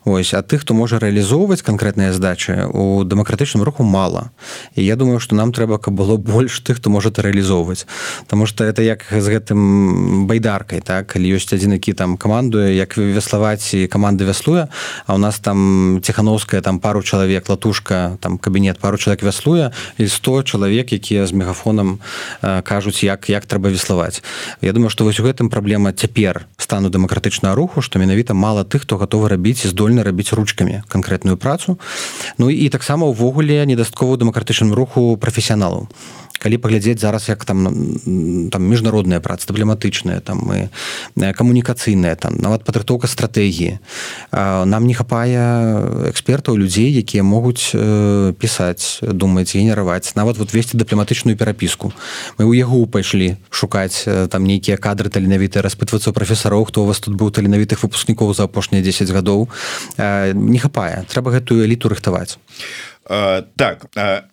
[0.04, 4.30] ось а ты хто можа рэалізоўваць канкрэтныя задачи у дэмакратычным руху мало.
[4.76, 7.86] І я думаю что нам трэба каб было больш тых хто может реалізоўваць
[8.20, 11.06] потому что это як з гэтым байдаркай так?
[11.06, 14.68] Калі ёсць адзін які там камандуе як веславаць і каманды вяслуе
[15.06, 20.08] а у нас там ціхановская там пару чалавек латушка там кабінет пару чалавек вяслуе і
[20.08, 21.98] 100 чалавек якія з мегафонам
[22.42, 24.24] э, кажуць як як трэба веславаць.
[24.60, 28.88] Я думаю что вось у гэтым праблема цяпер стану дэмакратычнага руху што менавіта мала тых
[28.88, 31.78] хто гатовы рабіць і здольны рабіць ручкамі канкрэтную працу.
[32.38, 35.88] Ну і таксама ўвогуле недастаткова дэмакратычным руху прафесіяналу
[36.38, 37.64] калі паглядзець зараз як там
[38.50, 40.68] там міжнародная праца дыпламатычная там мы
[41.16, 43.78] э, камунікацыйная там нават падрыхтоўка стратэгіі
[44.32, 51.36] нам не хапае экспертаў людзей якія могуць э, пісаць думаць генераваць нават вот весці дыпламатычную
[51.36, 51.92] перапіску.
[52.38, 57.00] Мы ў яго пайшлі шукаць э, там нейкія кадры таленавітыя распытвацца прафесароў хто у вас
[57.00, 59.48] тут быў таленавітых выпускнікоў за апошнія 10 гадоў.
[59.98, 61.04] Не хапае.
[61.08, 62.38] Трэба гэтую эліту рыхтаваць
[63.04, 63.86] так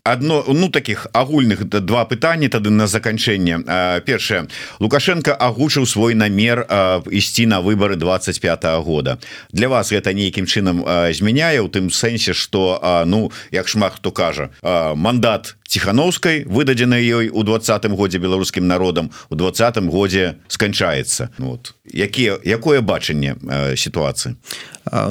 [0.04, 4.48] одно ну таких агульных два пытання тады на заканчэнне першае
[4.80, 6.66] лукашенко агучыў свой намер
[7.12, 9.18] ісці на выборы 25 -го года.
[9.52, 14.50] Для вас гэта нейкім чынам змяняе у тым сэнсе что ну як шмат хто кажа
[14.96, 21.74] мандат ціхановскай выдадзены ёй у двадцатым годзе беларускім народам у двадцатым годзе сканчаецца ну вот.
[21.88, 23.36] Якія якое бачанне
[23.76, 24.36] сітуацыі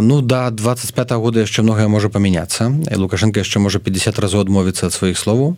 [0.00, 2.72] Ну да 25 -го года яшчэ многае можа памяняцца.
[2.96, 5.56] Лукашенко яшчэ можа 50 разоў адмовіцца ад сваіх словаў.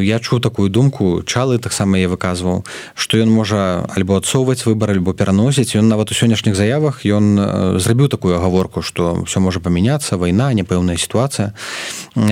[0.00, 2.64] Я чуў такую думку чалы таксама я выказваў
[2.94, 5.76] што ён можа альбо адсоўваць выбар альбо пераносіць.
[5.76, 10.96] Ён нават у сённяшніх заявах ён зрабіў такую агаворку што все можа памяняцца вайна няпэўная
[10.96, 11.52] сітуацыя.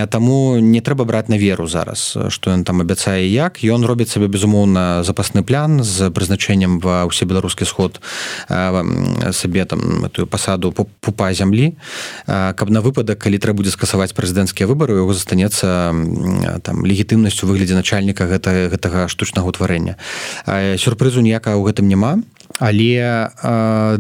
[0.08, 3.61] Таму не трэба браць на веру веру зараз что ён там абяцае як.
[3.61, 8.00] Ён робіць сабе безумоўна запасны план з прызначэннем ва ўсе беларускі сход
[8.48, 11.76] сабе там эту пасаду пупа зямлі.
[12.26, 15.92] Каб на выпадак калі трэба будзе скасаваць прэзідэнцкія выбары яго застанецца
[16.66, 20.00] там легітымнасць у выглядзе начальніка гэта гэтага штучнага утварэння
[20.80, 22.18] сюрпрызу ніякага ў гэтым няма
[22.59, 23.28] але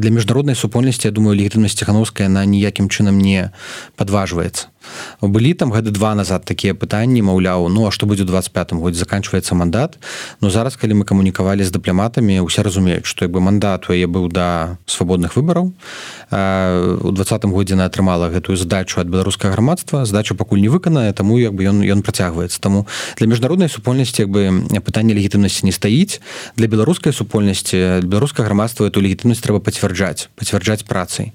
[0.00, 3.52] для міжнароднай супольнасці я думаю легітымнасць ціхановская на ніякім чынам не
[3.94, 4.71] падважваецца
[5.20, 9.54] былі там гады два назад такія пытанні маўляў ну а што будзе 25 годзе заканчваецца
[9.54, 9.98] мандат.
[10.40, 14.28] Но зараз калі мы камунікавалі з дыпламатамі усе разумеюць што як бы мандат яе быў
[14.28, 15.72] да свабодных выбараў.
[16.32, 20.04] У двадцатым годзе на атрымала гэтую задачу ад беларускага грамадства.
[20.04, 22.60] Задачу пакуль не выканае таму як бы ён ён працягваецца.
[22.60, 22.86] Таму
[23.18, 26.20] для міжнароднай супольнасці як бы пытанне легітымнасці не стаіць.
[26.56, 31.32] Для беларускай супольнасці беларускага грамадства эту легітымнасць трэба пацвярджаць пацвярджаць працай.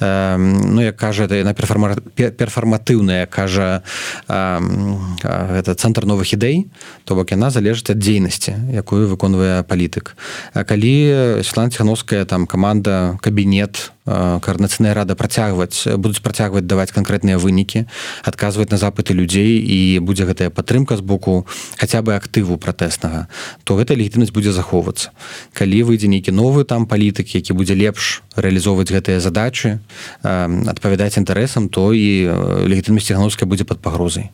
[0.00, 3.86] Ну як кажа яна перфарматы актыўная кажа
[4.26, 6.66] гэта цэнтр новых ідэй
[7.06, 10.18] то бок яна залежыць ад дзейнасці якую выконвае палітык.
[10.50, 17.86] Калі Слан ціхановская там каманда кабінет каарнацыйная рада працягваць будуць працягваць даваць канкрэтныя вынікі
[18.26, 21.46] адказваць на запыты людзей і будзе гэтая падтрымка з боку
[21.78, 23.26] хаця бы актыву пратэснага
[23.64, 25.14] то гэта легітымнасць будзе захоўвацца
[25.54, 29.78] калі выйдзе нейкі новы там палітык які будзе лепш рэалізоўваць гэтыя задачы
[30.22, 32.26] адпавядаць інтарэсам то і
[32.66, 34.30] легітымнасць ціхановская будзе под пагрозай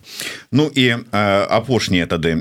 [0.50, 2.40] Ну і апошнія тады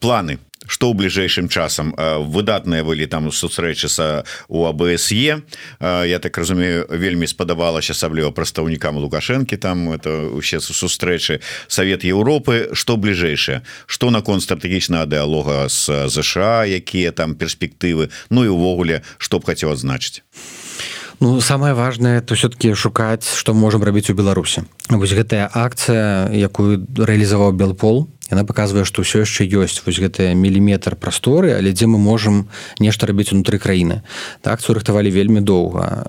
[0.00, 5.42] планы что ў бліжэйшым часам выдатныя былі там сустрэчы са у абСе.
[5.80, 12.96] Я так разумею вельмі спадабалася асабліва прадстаўнікам лукашэнкі там это усе сустрэчы Савет Еўропы что
[12.96, 19.46] бліжэйшае что наконт стратэгічнага дыалога з ЗША якія там перспектывы Ну і увогуле што б
[19.46, 20.22] хацеў адзначыць
[21.20, 26.82] Ну самое важное то все-таки шукаць что можем рабіць у Беларусі вось гэтая акцыя якую
[26.98, 32.00] рэалізаваў белпол яна показывае что ўсё яшчэ ёсць вось гэтыя міліметр прасторы але дзе мы
[32.00, 32.48] можем
[32.80, 34.00] нешта рабіць унутры краіны
[34.40, 36.08] так цу рыхтавалі вельмі доўга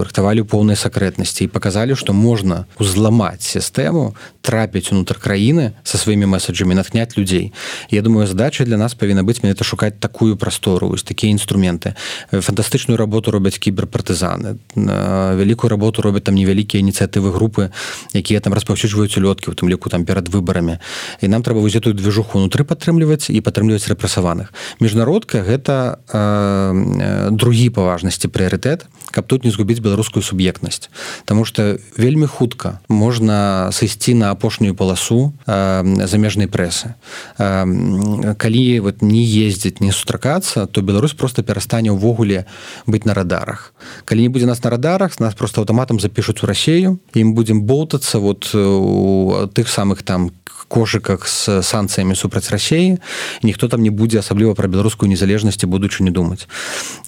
[0.00, 6.74] рыхтавалі поўнай сакрэтнасці і показалі что можна узламаць сістэму трапіць унутр краіны со сваімі месаджамі
[6.74, 7.52] натхняць людзей
[7.90, 11.94] Я думаю задача для нас павінна быць мне это шукаць такую прастору вось такія інструменты
[12.32, 17.70] фантастычную работу робяць кіберпартызаны вялікую работу робяць там невялікія ініцыятывы групы
[18.16, 20.80] якія там распаўсюджваюць улёткі у тым ліку там перад выбарамі
[21.20, 27.70] і нам трэба вось эту движуху унутры падтрымліваць і падтрымліваць рэпрасаваных міжнародка гэта э, другі
[27.70, 30.90] па важнасці прыярытэт каб тут не згубіць беларускую суб'ектнасць.
[31.24, 36.94] Таму что вельмі хутка можна сысці на апошнюю паласу э, замежнай прэсы.
[37.38, 42.46] Э, калі вот не ездзіць не сустракацца то Беларусь просто перастане ўвогуле
[42.86, 43.74] быць на радарах.
[44.04, 48.18] Калі не будзе нас на радарах нас просто аўтаматам запішуць у рассею ім будзем болтацца
[48.18, 50.30] вот у тых самых там
[50.70, 53.02] кошыках з санкцыямі супраць рассеі
[53.42, 56.46] ніхто там не будзе асабліва пра беларускую незалежнасці будучы не думаць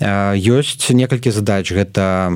[0.02, 1.70] ёсць некалькі задач.
[1.70, 2.34] Гэта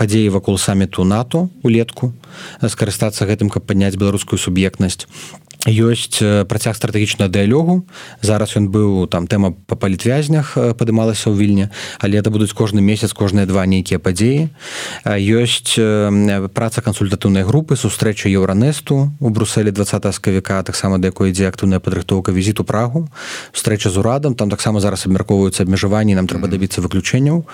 [0.00, 2.16] падзеі вакол саміту нато улетку
[2.64, 5.04] скарыстацца гэтым каб падняць беларускую суб'ектнасць
[5.66, 7.86] ёсць працяг стратэгічнага дыялогу.
[8.22, 11.66] Зараз ён быў там тэма па палітвязнях падымалася ў вільні
[11.98, 14.48] але это будуць кожны месяц кожныя два нейкія падзеі.
[15.04, 15.76] Ёсць
[16.54, 22.32] праца кансультатыўнай групы сустрэча еўранесту у бруселі 20 скавіка таксама да якой ідзе актыўная падрыхтоўка
[22.32, 23.08] візіту прагу
[23.52, 24.34] встреча з урадам.
[24.34, 27.44] Там таксама зараз абмяркоўваюцца абмежаванні нам трэба дабіцца выключэнняў.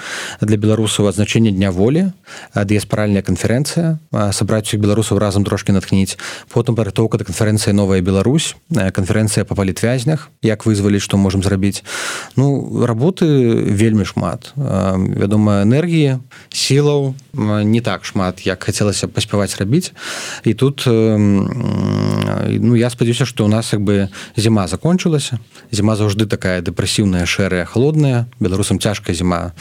[0.41, 2.13] Для беларусаў адзначэння дня волі
[2.55, 3.99] дыяспаральная канферэнцыя
[4.33, 6.19] сабраць усіх беларусаў разам трошки натхніць.
[6.53, 11.87] Потым падрыхтоўка да канферэнцыі новая новая Беларусь канферэнцыя па палітвязнях як вызвалі што можемм зрабіць
[12.35, 13.23] ну работы
[13.71, 14.51] вельмі шмат.
[14.59, 16.19] Вядома энергіі
[16.51, 19.95] сілаў не так шмат як хацелася паспяваць рабіць.
[20.43, 25.39] І тут ну я спадзяюся што у нас як бы зіма закончылася.
[25.71, 29.55] Зіма заўжды такая дэпрэсіўная шэрая холодная беларусам цяжкая зіма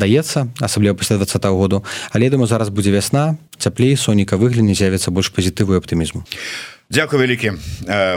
[0.00, 1.84] даецца асабліва пасля два -го году.
[2.16, 6.24] Але думаю зараз будзе вясна цяплей соніка выгляне з'явіцца больш пазітыву аптымізму.
[6.24, 7.52] а Дякую вялікі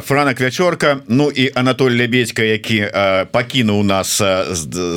[0.01, 0.97] франак вячорка.
[1.07, 2.91] Ну і Анатоль лябедька які
[3.31, 4.21] пакінуў нас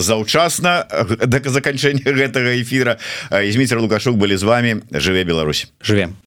[0.05, 0.85] заўчасна
[1.27, 2.99] да заканчэння гэтага эфира.
[3.31, 4.83] Зміцер лукашук былі з вами.
[4.91, 5.71] Жыве Беларусь.
[5.81, 6.11] Жыве